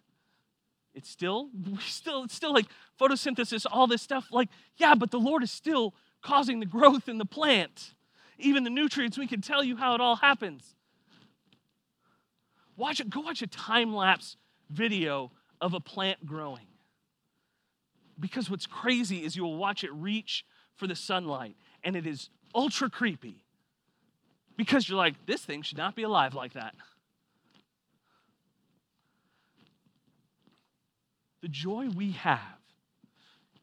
It's 0.94 1.08
still, 1.08 1.48
still, 1.80 2.24
it's 2.24 2.34
still 2.34 2.52
like 2.52 2.66
photosynthesis, 3.00 3.66
all 3.70 3.86
this 3.86 4.02
stuff. 4.02 4.28
Like, 4.30 4.48
yeah, 4.76 4.94
but 4.94 5.10
the 5.10 5.18
Lord 5.18 5.42
is 5.42 5.50
still 5.50 5.94
causing 6.24 6.58
the 6.58 6.66
growth 6.66 7.08
in 7.08 7.18
the 7.18 7.24
plant. 7.24 7.94
Even 8.38 8.64
the 8.64 8.70
nutrients, 8.70 9.16
we 9.16 9.28
can 9.28 9.40
tell 9.40 9.62
you 9.62 9.76
how 9.76 9.94
it 9.94 10.00
all 10.00 10.16
happens. 10.16 10.74
Watch 12.76 12.98
it, 12.98 13.08
go 13.08 13.20
watch 13.20 13.42
a 13.42 13.46
time 13.46 13.94
lapse 13.94 14.36
video 14.68 15.30
of 15.60 15.74
a 15.74 15.80
plant 15.80 16.26
growing. 16.26 16.66
Because 18.18 18.50
what's 18.50 18.66
crazy 18.66 19.24
is 19.24 19.36
you'll 19.36 19.56
watch 19.56 19.84
it 19.84 19.92
reach 19.92 20.44
for 20.74 20.88
the 20.88 20.96
sunlight, 20.96 21.56
and 21.84 21.94
it 21.94 22.06
is 22.06 22.30
ultra 22.54 22.90
creepy. 22.90 23.44
Because 24.56 24.88
you're 24.88 24.98
like, 24.98 25.26
this 25.26 25.44
thing 25.44 25.62
should 25.62 25.78
not 25.78 25.94
be 25.94 26.02
alive 26.02 26.34
like 26.34 26.54
that. 26.54 26.74
The 31.42 31.48
joy 31.48 31.88
we 31.94 32.12
have 32.12 32.53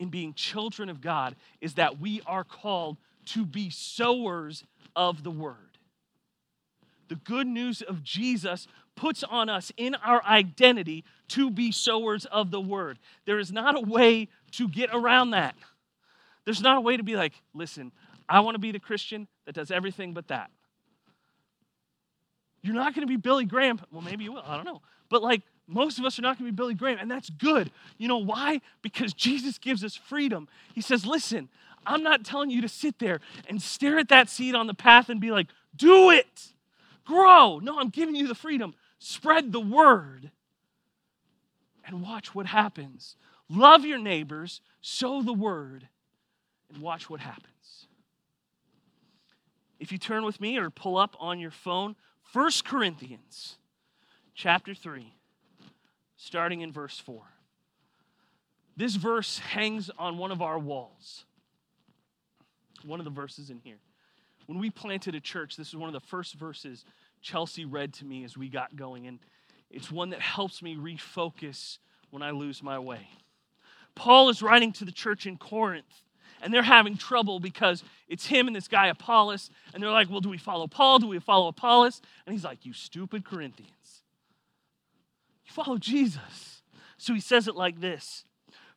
in 0.01 0.09
being 0.09 0.33
children 0.33 0.89
of 0.89 0.99
God 0.99 1.35
is 1.61 1.75
that 1.75 1.99
we 1.99 2.21
are 2.25 2.43
called 2.43 2.97
to 3.23 3.45
be 3.45 3.69
sowers 3.69 4.63
of 4.95 5.23
the 5.23 5.29
word. 5.29 5.77
The 7.07 7.17
good 7.17 7.45
news 7.45 7.83
of 7.83 8.03
Jesus 8.03 8.67
puts 8.95 9.23
on 9.23 9.47
us 9.47 9.71
in 9.77 9.93
our 9.93 10.23
identity 10.25 11.03
to 11.27 11.51
be 11.51 11.71
sowers 11.71 12.25
of 12.25 12.49
the 12.49 12.59
word. 12.59 12.97
There 13.25 13.37
is 13.37 13.51
not 13.51 13.77
a 13.77 13.79
way 13.79 14.29
to 14.53 14.67
get 14.67 14.89
around 14.91 15.31
that. 15.31 15.55
There's 16.45 16.61
not 16.61 16.77
a 16.77 16.81
way 16.81 16.97
to 16.97 17.03
be 17.03 17.15
like, 17.15 17.33
listen, 17.53 17.91
I 18.27 18.39
want 18.39 18.55
to 18.55 18.59
be 18.59 18.71
the 18.71 18.79
Christian 18.79 19.27
that 19.45 19.53
does 19.53 19.69
everything 19.69 20.13
but 20.13 20.29
that. 20.29 20.49
You're 22.63 22.73
not 22.73 22.95
going 22.95 23.05
to 23.05 23.11
be 23.11 23.17
Billy 23.17 23.45
Graham. 23.45 23.79
Well, 23.91 24.01
maybe 24.01 24.23
you 24.23 24.33
will. 24.33 24.43
I 24.43 24.55
don't 24.55 24.65
know. 24.65 24.81
But 25.09 25.21
like, 25.21 25.43
most 25.67 25.99
of 25.99 26.05
us 26.05 26.19
are 26.19 26.21
not 26.21 26.37
going 26.37 26.47
to 26.47 26.51
be 26.51 26.55
Billy 26.55 26.73
Graham, 26.73 26.99
and 26.99 27.09
that's 27.09 27.29
good. 27.29 27.71
You 27.97 28.07
know 28.07 28.17
why? 28.17 28.61
Because 28.81 29.13
Jesus 29.13 29.57
gives 29.57 29.83
us 29.83 29.95
freedom. 29.95 30.47
He 30.73 30.81
says, 30.81 31.05
listen, 31.05 31.49
I'm 31.85 32.03
not 32.03 32.25
telling 32.25 32.49
you 32.49 32.61
to 32.61 32.69
sit 32.69 32.99
there 32.99 33.21
and 33.47 33.61
stare 33.61 33.97
at 33.97 34.09
that 34.09 34.29
seed 34.29 34.55
on 34.55 34.67
the 34.67 34.73
path 34.73 35.09
and 35.09 35.21
be 35.21 35.31
like, 35.31 35.47
do 35.75 36.09
it, 36.09 36.49
grow. 37.05 37.59
No, 37.59 37.79
I'm 37.79 37.89
giving 37.89 38.15
you 38.15 38.27
the 38.27 38.35
freedom. 38.35 38.73
Spread 38.99 39.51
the 39.51 39.59
word 39.59 40.31
and 41.85 42.01
watch 42.01 42.35
what 42.35 42.45
happens. 42.47 43.15
Love 43.49 43.85
your 43.85 43.97
neighbors, 43.97 44.61
sow 44.81 45.21
the 45.21 45.33
word, 45.33 45.87
and 46.71 46.81
watch 46.81 47.09
what 47.09 47.19
happens. 47.19 47.87
If 49.79 49.91
you 49.91 49.97
turn 49.97 50.23
with 50.23 50.39
me 50.39 50.57
or 50.57 50.69
pull 50.69 50.97
up 50.97 51.15
on 51.19 51.39
your 51.39 51.51
phone, 51.51 51.95
1 52.33 52.51
Corinthians 52.63 53.57
chapter 54.35 54.73
3, 54.73 55.13
starting 56.21 56.61
in 56.61 56.71
verse 56.71 56.99
4. 56.99 57.19
This 58.77 58.95
verse 58.95 59.39
hangs 59.39 59.89
on 59.97 60.19
one 60.19 60.31
of 60.31 60.41
our 60.41 60.59
walls. 60.59 61.25
One 62.85 62.99
of 62.99 63.05
the 63.05 63.11
verses 63.11 63.49
in 63.49 63.59
here. 63.63 63.79
When 64.45 64.59
we 64.59 64.69
planted 64.69 65.15
a 65.15 65.19
church, 65.19 65.57
this 65.57 65.69
is 65.69 65.75
one 65.75 65.89
of 65.89 65.93
the 65.93 66.07
first 66.07 66.35
verses 66.35 66.85
Chelsea 67.21 67.65
read 67.65 67.93
to 67.95 68.05
me 68.05 68.23
as 68.23 68.37
we 68.37 68.49
got 68.49 68.75
going, 68.75 69.07
and 69.07 69.19
it's 69.71 69.91
one 69.91 70.11
that 70.11 70.21
helps 70.21 70.61
me 70.61 70.75
refocus 70.75 71.79
when 72.11 72.21
I 72.21 72.31
lose 72.31 72.61
my 72.61 72.77
way. 72.77 73.07
Paul 73.95 74.29
is 74.29 74.43
writing 74.43 74.73
to 74.73 74.85
the 74.85 74.91
church 74.91 75.25
in 75.25 75.37
Corinth, 75.37 76.03
and 76.41 76.53
they're 76.53 76.63
having 76.63 76.97
trouble 76.97 77.39
because 77.39 77.83
it's 78.07 78.27
him 78.27 78.47
and 78.47 78.55
this 78.55 78.67
guy 78.67 78.87
Apollos, 78.87 79.49
and 79.73 79.81
they're 79.81 79.91
like, 79.91 80.09
Well, 80.09 80.21
do 80.21 80.29
we 80.29 80.37
follow 80.37 80.67
Paul? 80.67 80.99
Do 80.99 81.07
we 81.07 81.19
follow 81.19 81.47
Apollos? 81.47 82.01
And 82.25 82.33
he's 82.33 82.43
like, 82.43 82.65
You 82.65 82.73
stupid 82.73 83.25
Corinthians. 83.25 84.00
You 85.45 85.51
follow 85.51 85.77
Jesus. 85.77 86.61
So 86.97 87.13
he 87.13 87.19
says 87.19 87.47
it 87.47 87.55
like 87.55 87.81
this 87.81 88.25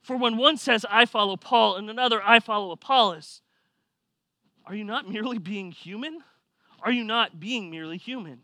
For 0.01 0.17
when 0.17 0.37
one 0.37 0.57
says, 0.57 0.85
I 0.89 1.05
follow 1.05 1.37
Paul, 1.37 1.75
and 1.75 1.89
another, 1.89 2.21
I 2.23 2.39
follow 2.39 2.71
Apollos, 2.71 3.41
are 4.65 4.75
you 4.75 4.83
not 4.83 5.09
merely 5.09 5.37
being 5.37 5.71
human? 5.71 6.23
Are 6.81 6.91
you 6.91 7.03
not 7.03 7.39
being 7.39 7.69
merely 7.69 7.97
human? 7.97 8.41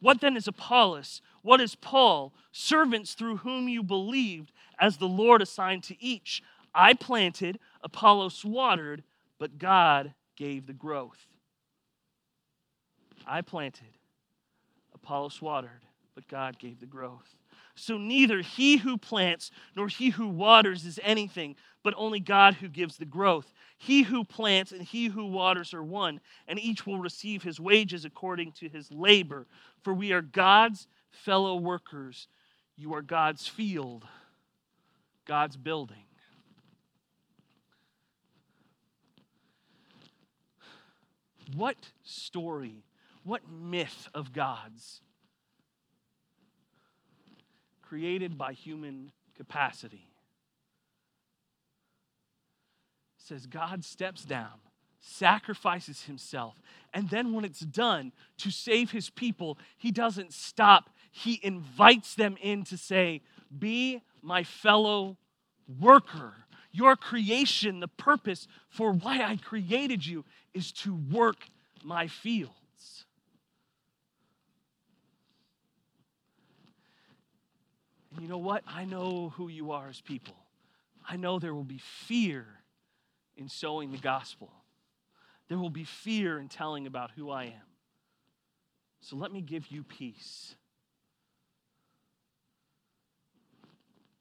What 0.00 0.20
then 0.20 0.36
is 0.36 0.48
Apollos? 0.48 1.20
What 1.42 1.60
is 1.60 1.74
Paul? 1.74 2.34
Servants 2.52 3.14
through 3.14 3.38
whom 3.38 3.68
you 3.68 3.82
believed, 3.82 4.52
as 4.78 4.96
the 4.96 5.08
Lord 5.08 5.42
assigned 5.42 5.82
to 5.84 6.02
each. 6.02 6.42
I 6.74 6.94
planted, 6.94 7.58
Apollos 7.82 8.44
watered, 8.44 9.02
but 9.38 9.58
God 9.58 10.14
gave 10.36 10.66
the 10.66 10.72
growth. 10.72 11.26
I 13.26 13.42
planted, 13.42 13.98
Apollos 14.94 15.42
watered, 15.42 15.84
but 16.20 16.28
God 16.28 16.58
gave 16.58 16.80
the 16.80 16.86
growth. 16.86 17.34
So 17.74 17.96
neither 17.96 18.42
he 18.42 18.76
who 18.76 18.98
plants 18.98 19.50
nor 19.74 19.88
he 19.88 20.10
who 20.10 20.28
waters 20.28 20.84
is 20.84 21.00
anything, 21.02 21.56
but 21.82 21.94
only 21.96 22.20
God 22.20 22.54
who 22.54 22.68
gives 22.68 22.98
the 22.98 23.06
growth. 23.06 23.50
He 23.78 24.02
who 24.02 24.22
plants 24.22 24.70
and 24.72 24.82
he 24.82 25.06
who 25.06 25.24
waters 25.24 25.72
are 25.72 25.82
one, 25.82 26.20
and 26.46 26.58
each 26.58 26.86
will 26.86 26.98
receive 26.98 27.42
his 27.42 27.58
wages 27.58 28.04
according 28.04 28.52
to 28.52 28.68
his 28.68 28.92
labor. 28.92 29.46
For 29.82 29.94
we 29.94 30.12
are 30.12 30.20
God's 30.20 30.86
fellow 31.10 31.56
workers. 31.56 32.28
You 32.76 32.92
are 32.92 33.02
God's 33.02 33.48
field, 33.48 34.06
God's 35.26 35.56
building. 35.56 36.04
What 41.56 41.78
story, 42.04 42.84
what 43.24 43.40
myth 43.50 44.08
of 44.12 44.34
God's 44.34 45.00
created 47.90 48.38
by 48.38 48.52
human 48.52 49.10
capacity 49.36 50.06
says 53.16 53.46
God 53.46 53.84
steps 53.84 54.24
down, 54.24 54.60
sacrifices 55.00 56.04
himself, 56.04 56.54
and 56.94 57.10
then 57.10 57.32
when 57.32 57.44
it's 57.44 57.58
done 57.58 58.12
to 58.38 58.52
save 58.52 58.92
his 58.92 59.10
people, 59.10 59.58
he 59.76 59.90
doesn't 59.90 60.32
stop. 60.32 60.90
He 61.10 61.40
invites 61.42 62.14
them 62.14 62.36
in 62.40 62.62
to 62.66 62.76
say, 62.76 63.22
Be 63.58 64.02
my 64.22 64.44
fellow 64.44 65.16
worker. 65.80 66.34
Your 66.70 66.94
creation, 66.94 67.80
the 67.80 67.88
purpose 67.88 68.46
for 68.68 68.92
why 68.92 69.24
I 69.24 69.36
created 69.36 70.06
you, 70.06 70.24
is 70.54 70.70
to 70.72 70.94
work 70.94 71.38
my 71.82 72.06
fields. 72.06 72.59
And 78.12 78.22
you 78.22 78.28
know 78.28 78.38
what? 78.38 78.62
I 78.66 78.84
know 78.84 79.32
who 79.36 79.48
you 79.48 79.72
are 79.72 79.88
as 79.88 80.00
people. 80.00 80.36
I 81.08 81.16
know 81.16 81.38
there 81.38 81.54
will 81.54 81.64
be 81.64 81.78
fear 81.78 82.46
in 83.36 83.48
sowing 83.48 83.92
the 83.92 83.98
gospel. 83.98 84.50
There 85.48 85.58
will 85.58 85.70
be 85.70 85.84
fear 85.84 86.38
in 86.38 86.48
telling 86.48 86.86
about 86.86 87.10
who 87.16 87.30
I 87.30 87.44
am. 87.44 87.70
So 89.00 89.16
let 89.16 89.32
me 89.32 89.40
give 89.40 89.68
you 89.68 89.82
peace. 89.82 90.54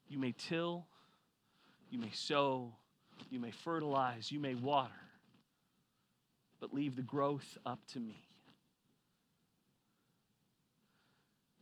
You 0.07 0.17
may 0.17 0.33
till, 0.35 0.87
you 1.91 1.99
may 1.99 2.11
sow, 2.11 2.73
you 3.29 3.39
may 3.39 3.51
fertilize, 3.51 4.31
you 4.31 4.39
may 4.39 4.55
water, 4.55 4.93
but 6.59 6.73
leave 6.73 6.95
the 6.95 7.03
growth 7.03 7.57
up 7.65 7.79
to 7.93 7.99
me. 7.99 8.28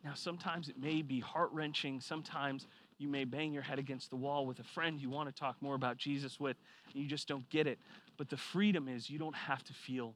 Now, 0.08 0.14
sometimes 0.14 0.70
it 0.70 0.80
may 0.82 1.02
be 1.02 1.20
heart 1.20 1.50
wrenching. 1.52 2.00
Sometimes 2.00 2.66
you 2.98 3.10
may 3.10 3.26
bang 3.26 3.52
your 3.52 3.62
head 3.62 3.78
against 3.78 4.10
the 4.10 4.16
wall 4.16 4.46
with 4.46 4.58
a 4.58 4.64
friend 4.64 5.02
you 5.02 5.10
want 5.10 5.28
to 5.28 5.38
talk 5.38 5.58
more 5.62 5.76
about 5.76 5.98
Jesus 5.98 6.40
with, 6.40 6.56
and 6.94 7.04
you 7.04 7.10
just 7.10 7.28
don't 7.28 7.48
get 7.50 7.68
it. 7.68 7.78
But 8.16 8.30
the 8.30 8.38
freedom 8.38 8.88
is 8.88 9.10
you 9.10 9.20
don't 9.20 9.36
have 9.36 9.66
to 9.66 9.74
feel 9.74 10.16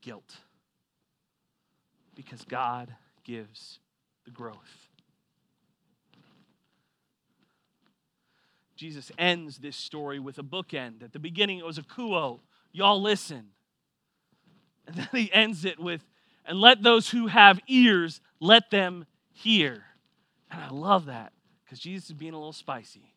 guilt 0.00 0.36
because 2.14 2.44
God 2.44 2.94
gives 3.24 3.80
the 4.24 4.30
growth. 4.30 4.86
Jesus 8.76 9.10
ends 9.18 9.58
this 9.58 9.76
story 9.76 10.20
with 10.20 10.38
a 10.38 10.44
bookend. 10.44 11.02
At 11.02 11.12
the 11.12 11.18
beginning, 11.18 11.58
it 11.58 11.66
was 11.66 11.80
akuo. 11.80 12.38
Y'all 12.70 13.02
listen. 13.02 13.48
And 14.86 14.94
then 14.94 15.08
he 15.10 15.32
ends 15.32 15.64
it 15.64 15.80
with, 15.80 16.04
and 16.44 16.60
let 16.60 16.84
those 16.84 17.10
who 17.10 17.26
have 17.26 17.58
ears, 17.66 18.20
let 18.38 18.70
them 18.70 19.04
hear. 19.32 19.84
And 20.50 20.60
I 20.60 20.68
love 20.68 21.06
that 21.06 21.32
because 21.64 21.78
Jesus 21.78 22.10
is 22.10 22.14
being 22.14 22.34
a 22.34 22.38
little 22.38 22.52
spicy. 22.52 23.14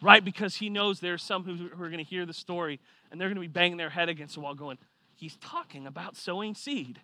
Right? 0.00 0.24
Because 0.24 0.56
he 0.56 0.68
knows 0.68 1.00
there 1.00 1.14
are 1.14 1.18
some 1.18 1.44
who, 1.44 1.54
who 1.54 1.82
are 1.82 1.88
going 1.88 2.04
to 2.04 2.10
hear 2.10 2.26
the 2.26 2.32
story 2.32 2.80
and 3.10 3.20
they're 3.20 3.28
going 3.28 3.36
to 3.36 3.40
be 3.40 3.46
banging 3.46 3.76
their 3.76 3.90
head 3.90 4.08
against 4.08 4.34
the 4.34 4.40
wall 4.40 4.54
going, 4.54 4.78
he's 5.14 5.36
talking 5.36 5.86
about 5.86 6.16
sowing 6.16 6.54
seed. 6.54 7.00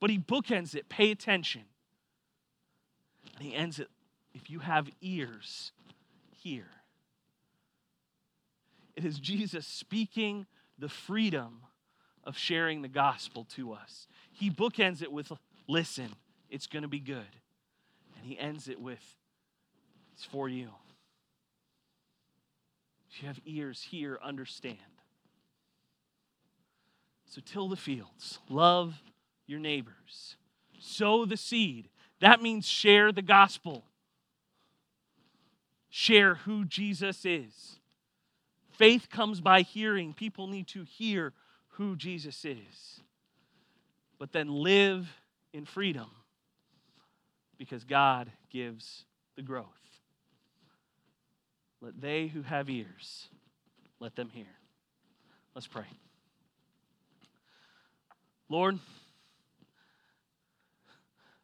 But 0.00 0.10
he 0.10 0.18
bookends 0.18 0.74
it. 0.74 0.88
Pay 0.88 1.10
attention. 1.10 1.62
And 3.36 3.44
he 3.44 3.54
ends 3.54 3.78
it 3.78 3.88
if 4.34 4.50
you 4.50 4.58
have 4.58 4.90
ears, 5.00 5.72
hear. 6.30 6.66
It 8.94 9.04
is 9.04 9.18
Jesus 9.18 9.66
speaking 9.66 10.46
the 10.78 10.88
freedom 10.88 11.62
of 12.26 12.36
sharing 12.36 12.82
the 12.82 12.88
gospel 12.88 13.46
to 13.54 13.72
us. 13.72 14.08
He 14.32 14.50
bookends 14.50 15.00
it 15.00 15.10
with, 15.10 15.32
listen, 15.68 16.10
it's 16.50 16.66
going 16.66 16.82
to 16.82 16.88
be 16.88 16.98
good. 16.98 17.24
And 18.16 18.26
he 18.26 18.38
ends 18.38 18.68
it 18.68 18.80
with, 18.80 19.16
it's 20.12 20.24
for 20.24 20.48
you. 20.48 20.70
If 23.10 23.22
you 23.22 23.28
have 23.28 23.40
ears, 23.46 23.86
hear, 23.90 24.18
understand. 24.22 24.76
So 27.24 27.40
till 27.44 27.68
the 27.68 27.76
fields, 27.76 28.40
love 28.48 28.94
your 29.46 29.60
neighbors, 29.60 30.36
sow 30.78 31.24
the 31.24 31.36
seed. 31.36 31.88
That 32.20 32.42
means 32.42 32.66
share 32.66 33.12
the 33.12 33.22
gospel, 33.22 33.84
share 35.88 36.34
who 36.34 36.64
Jesus 36.64 37.24
is. 37.24 37.78
Faith 38.70 39.08
comes 39.10 39.40
by 39.40 39.62
hearing. 39.62 40.12
People 40.12 40.46
need 40.46 40.66
to 40.68 40.84
hear 40.84 41.32
who 41.76 41.96
Jesus 41.96 42.44
is. 42.44 43.00
But 44.18 44.32
then 44.32 44.48
live 44.48 45.08
in 45.52 45.66
freedom 45.66 46.08
because 47.58 47.84
God 47.84 48.30
gives 48.50 49.04
the 49.36 49.42
growth. 49.42 49.66
Let 51.82 52.00
they 52.00 52.28
who 52.28 52.42
have 52.42 52.70
ears, 52.70 53.28
let 54.00 54.16
them 54.16 54.30
hear. 54.30 54.46
Let's 55.54 55.66
pray. 55.66 55.86
Lord, 58.48 58.78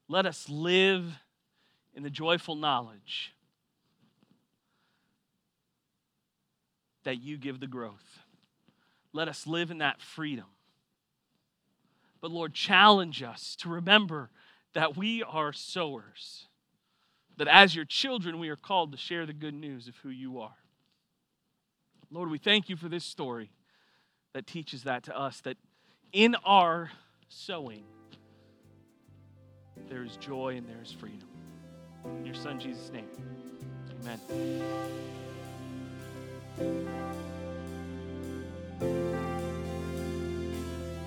let 0.09 0.25
us 0.25 0.49
live 0.49 1.05
in 1.95 2.03
the 2.03 2.11
joyful 2.11 2.55
knowledge 2.55 3.35
that 7.05 7.21
you 7.21 7.37
give 7.37 7.61
the 7.61 7.67
growth. 7.67 8.22
Let 9.13 9.29
us 9.29 9.47
live 9.47 9.71
in 9.71 9.79
that 9.79 10.01
freedom. 10.01 10.47
But 12.21 12.31
Lord, 12.31 12.55
challenge 12.55 13.23
us 13.23 13.57
to 13.57 13.69
remember 13.69 14.31
that 14.75 14.97
we 14.97 15.23
are 15.23 15.53
sowers, 15.53 16.47
that 17.37 17.49
as 17.49 17.75
your 17.75 17.85
children, 17.85 18.39
we 18.39 18.49
are 18.49 18.57
called 18.57 18.93
to 18.93 18.99
share 18.99 19.27
the 19.27 19.33
good 19.33 19.55
news 19.55 19.89
of 19.89 19.97
who 19.97 20.09
you 20.09 20.41
are. 20.41 20.57
Lord, 22.11 22.31
we 22.31 22.39
thank 22.39 22.69
you 22.69 22.77
for 22.77 22.89
this 22.89 23.05
story 23.05 23.51
that 24.35 24.47
teaches 24.47 24.85
that 24.85 25.03
to 25.05 25.19
us, 25.19 25.41
that 25.41 25.57
in 26.13 26.37
our 26.45 26.91
sowing, 27.29 27.85
there 29.89 30.05
is 30.05 30.17
joy 30.17 30.57
and 30.57 30.69
there 30.69 30.81
is 30.83 30.93
freedom. 30.93 31.29
In 32.19 32.25
your 32.25 32.35
son 32.35 32.61
Jesus' 32.61 32.91
name, 32.93 33.09
amen. 34.03 34.21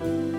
Música 0.00 0.35